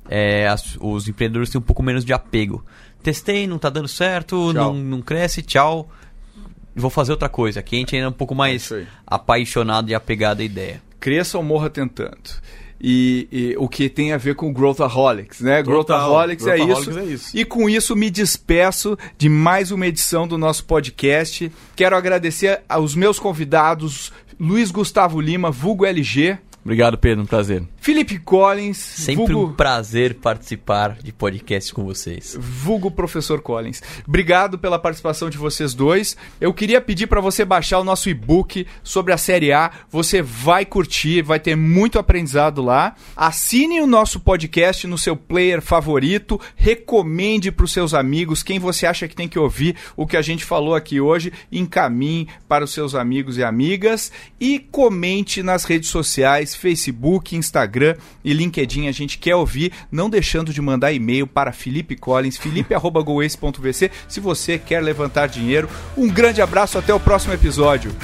[0.08, 2.64] é, as, os empreendedores têm um pouco menos de apego
[3.06, 5.88] testei, não tá dando certo, não, não cresce, tchau.
[6.74, 7.60] Vou fazer outra coisa.
[7.60, 10.82] Aqui a gente ainda é um pouco mais é apaixonado e apegado à ideia.
[10.98, 12.18] Cresça ou morra tentando.
[12.80, 15.62] E, e, o que tem a ver com Growthaholics, né?
[15.62, 16.98] Growthaholics, Growthaholics, é, isso.
[16.98, 17.38] é isso.
[17.38, 21.50] E com isso me despeço de mais uma edição do nosso podcast.
[21.76, 26.38] Quero agradecer aos meus convidados, Luiz Gustavo Lima, vulgo LG.
[26.66, 27.22] Obrigado, Pedro.
[27.22, 27.62] Um prazer.
[27.76, 28.76] Felipe Collins.
[28.76, 29.52] Sempre vulgo...
[29.52, 32.36] um prazer participar de podcast com vocês.
[32.36, 33.80] Vulgo Professor Collins.
[34.04, 36.16] Obrigado pela participação de vocês dois.
[36.40, 39.70] Eu queria pedir para você baixar o nosso e-book sobre a Série A.
[39.92, 42.96] Você vai curtir, vai ter muito aprendizado lá.
[43.14, 46.40] Assine o nosso podcast no seu player favorito.
[46.56, 48.42] Recomende para os seus amigos.
[48.42, 52.26] Quem você acha que tem que ouvir o que a gente falou aqui hoje, encaminhe
[52.48, 54.10] para os seus amigos e amigas.
[54.40, 58.88] E comente nas redes sociais Facebook, Instagram e LinkedIn.
[58.88, 64.58] A gente quer ouvir, não deixando de mandar e-mail para Felipe Collins, felipe.goace.vc, se você
[64.58, 65.68] quer levantar dinheiro.
[65.96, 67.94] Um grande abraço, até o próximo episódio.